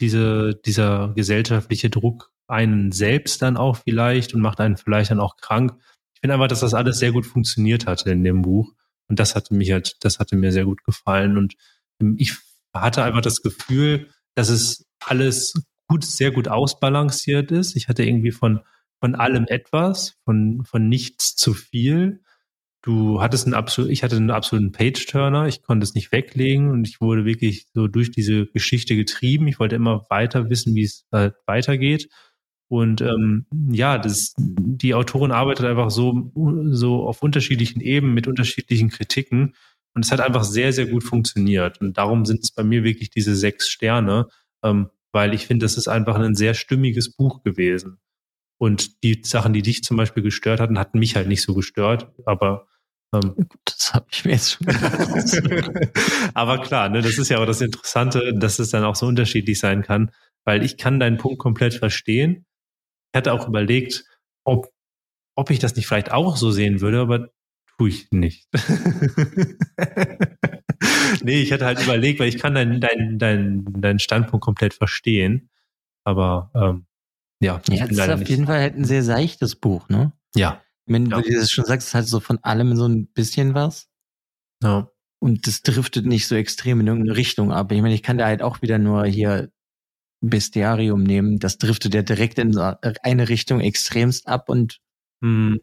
[0.00, 5.36] diese, dieser gesellschaftliche Druck einen selbst dann auch vielleicht und macht einen vielleicht dann auch
[5.36, 5.74] krank.
[6.14, 8.72] Ich finde einfach, dass das alles sehr gut funktioniert hatte in dem Buch.
[9.08, 11.36] Und das hatte mich halt, das hatte mir sehr gut gefallen.
[11.36, 11.54] Und
[12.16, 12.36] ich
[12.74, 15.54] hatte einfach das Gefühl, dass es alles
[15.88, 17.76] gut, sehr gut ausbalanciert ist.
[17.76, 18.60] Ich hatte irgendwie von,
[19.00, 22.22] von allem etwas, von, von nichts zu viel.
[22.82, 25.46] Du hattest einen absolut, ich hatte einen absoluten Page-Turner.
[25.48, 29.48] Ich konnte es nicht weglegen und ich wurde wirklich so durch diese Geschichte getrieben.
[29.48, 32.08] Ich wollte immer weiter wissen, wie es halt weitergeht.
[32.68, 36.30] Und ähm, ja, das, die Autorin arbeitet einfach so,
[36.70, 39.54] so auf unterschiedlichen Ebenen mit unterschiedlichen Kritiken.
[39.94, 41.80] Und es hat einfach sehr, sehr gut funktioniert.
[41.80, 44.28] Und darum sind es bei mir wirklich diese sechs Sterne,
[44.62, 47.98] ähm, weil ich finde, das ist einfach ein sehr stimmiges Buch gewesen.
[48.58, 52.12] Und die Sachen, die dich zum Beispiel gestört hatten, hatten mich halt nicht so gestört.
[52.26, 52.66] Aber
[53.14, 53.34] ähm,
[53.64, 55.90] Das habe ich mir jetzt schon gedacht.
[56.34, 59.58] aber klar, ne, das ist ja auch das Interessante, dass es dann auch so unterschiedlich
[59.58, 60.10] sein kann,
[60.44, 62.46] weil ich kann deinen Punkt komplett verstehen.
[63.12, 64.04] Ich hatte auch überlegt,
[64.44, 64.72] ob,
[65.36, 67.28] ob ich das nicht vielleicht auch so sehen würde, aber
[67.78, 68.48] tue ich nicht.
[71.22, 75.48] nee, ich hatte halt überlegt, weil ich kann deinen dein, dein, dein Standpunkt komplett verstehen.
[76.04, 76.86] Aber ähm,
[77.40, 78.28] ja, ich leider auf nicht.
[78.30, 80.12] jeden Fall halt ein sehr seichtes Buch, ne?
[80.34, 81.20] Ja, Wenn Ja.
[81.20, 83.88] du das schon sagst, es hat so von allem so ein bisschen was.
[84.62, 84.88] ja.
[85.20, 87.72] Und das driftet nicht so extrem in irgendeine Richtung ab.
[87.72, 89.50] Ich meine, ich kann da halt auch wieder nur hier
[90.20, 91.38] Bestiarium nehmen.
[91.40, 94.78] Das driftet ja direkt in eine Richtung extremst ab und
[95.22, 95.60] Hm.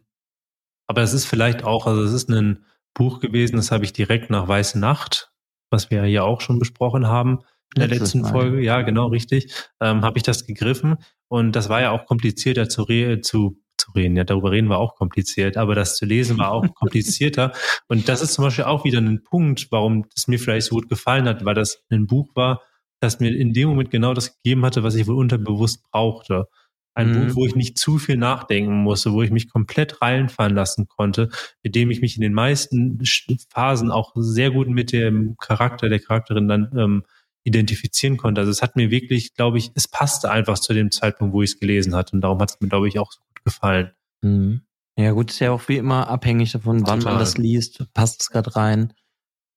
[0.88, 4.30] Aber es ist vielleicht auch, also es ist ein Buch gewesen, das habe ich direkt
[4.30, 5.32] nach Weiße Nacht,
[5.72, 7.40] was wir ja auch schon besprochen haben
[7.76, 8.26] in der letzten.
[8.26, 10.98] Folge, ja genau richtig, ähm, habe ich das gegriffen
[11.28, 14.16] und das war ja auch komplizierter zu, re zu zu reden.
[14.16, 17.52] Ja, darüber reden war auch kompliziert, aber das zu lesen war auch komplizierter.
[17.88, 20.90] Und das ist zum Beispiel auch wieder ein Punkt, warum es mir vielleicht so gut
[20.90, 22.62] gefallen hat, weil das ein Buch war,
[23.00, 26.46] das mir in dem Moment genau das gegeben hatte, was ich wohl unterbewusst brauchte.
[26.94, 27.28] Ein Mhm.
[27.28, 31.30] Buch, wo ich nicht zu viel nachdenken musste, wo ich mich komplett reinfallen lassen konnte,
[31.62, 33.02] mit dem ich mich in den meisten
[33.50, 37.04] Phasen auch sehr gut mit dem Charakter der Charakterin dann ähm,
[37.46, 38.42] identifizieren konnte.
[38.42, 41.52] Also es hat mir wirklich, glaube ich, es passte einfach zu dem Zeitpunkt, wo ich
[41.52, 42.14] es gelesen hatte.
[42.14, 43.92] Und darum hat es mir, glaube ich, auch so gut gefallen.
[44.22, 44.62] Mhm.
[44.98, 47.14] Ja, gut, ist ja auch wie immer abhängig davon, wann Total.
[47.14, 47.86] man das liest.
[47.94, 48.94] Passt es gerade rein?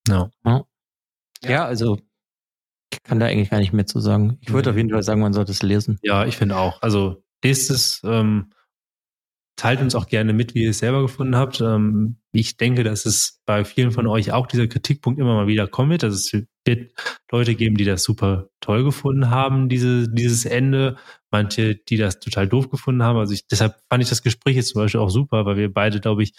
[0.07, 0.29] Ja.
[1.43, 1.97] Ja, also
[2.93, 4.37] ich kann da eigentlich gar nicht mehr zu sagen.
[4.41, 4.71] Ich würde Nee.
[4.73, 5.97] auf jeden Fall sagen, man sollte es lesen.
[6.03, 6.81] Ja, ich finde auch.
[6.81, 8.51] Also lest es, ähm,
[9.55, 11.61] teilt uns auch gerne mit, wie ihr es selber gefunden habt.
[11.61, 15.67] Ähm, ich denke, dass es bei vielen von euch auch dieser Kritikpunkt immer mal wieder
[15.67, 16.03] kommen wird.
[16.03, 16.91] Also es wird
[17.31, 20.97] Leute geben, die das super toll gefunden haben, diese, dieses Ende.
[21.31, 23.19] Manche, die das total doof gefunden haben.
[23.19, 25.99] Also ich, deshalb fand ich das Gespräch jetzt zum Beispiel auch super, weil wir beide,
[25.99, 26.33] glaube ich,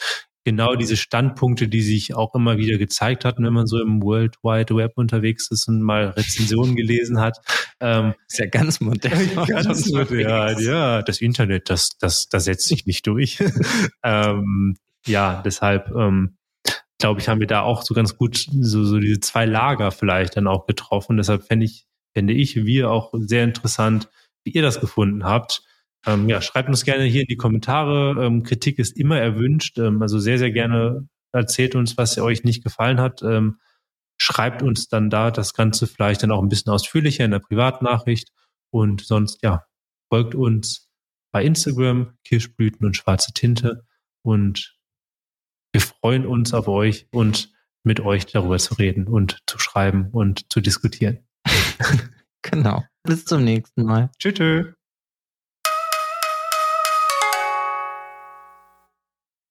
[0.44, 4.36] genau diese Standpunkte, die sich auch immer wieder gezeigt hatten, wenn man so im World
[4.42, 7.38] Wide Web unterwegs ist und mal Rezensionen gelesen hat,
[7.80, 9.12] ähm, Ist ja ganz modern.
[9.47, 11.02] Ganz modern, ja.
[11.02, 13.38] Das Internet, das, das, das setzt sich nicht durch.
[14.05, 14.76] ähm,
[15.06, 16.36] ja, deshalb ähm,
[17.01, 20.36] glaube ich, haben wir da auch so ganz gut so, so diese zwei Lager vielleicht
[20.36, 21.16] dann auch getroffen.
[21.16, 24.09] Deshalb fände ich, fände ich, wir auch sehr interessant,
[24.44, 25.62] wie ihr das gefunden habt.
[26.06, 28.24] Ähm, ja, schreibt uns gerne hier in die Kommentare.
[28.24, 29.78] Ähm, Kritik ist immer erwünscht.
[29.78, 33.22] Ähm, also sehr, sehr gerne erzählt uns, was euch nicht gefallen hat.
[33.22, 33.59] Ähm,
[34.18, 38.31] schreibt uns dann da das Ganze vielleicht dann auch ein bisschen ausführlicher in der Privatnachricht.
[38.70, 39.64] Und sonst, ja,
[40.12, 40.89] folgt uns
[41.32, 43.85] bei Instagram, Kirschblüten und schwarze Tinte.
[44.22, 44.80] Und
[45.72, 47.52] wir freuen uns auf euch und
[47.82, 51.20] mit euch darüber zu reden und zu schreiben und zu diskutieren.
[52.42, 52.84] genau.
[53.02, 54.10] Bis zum nächsten Mal.
[54.18, 54.74] Tschüss.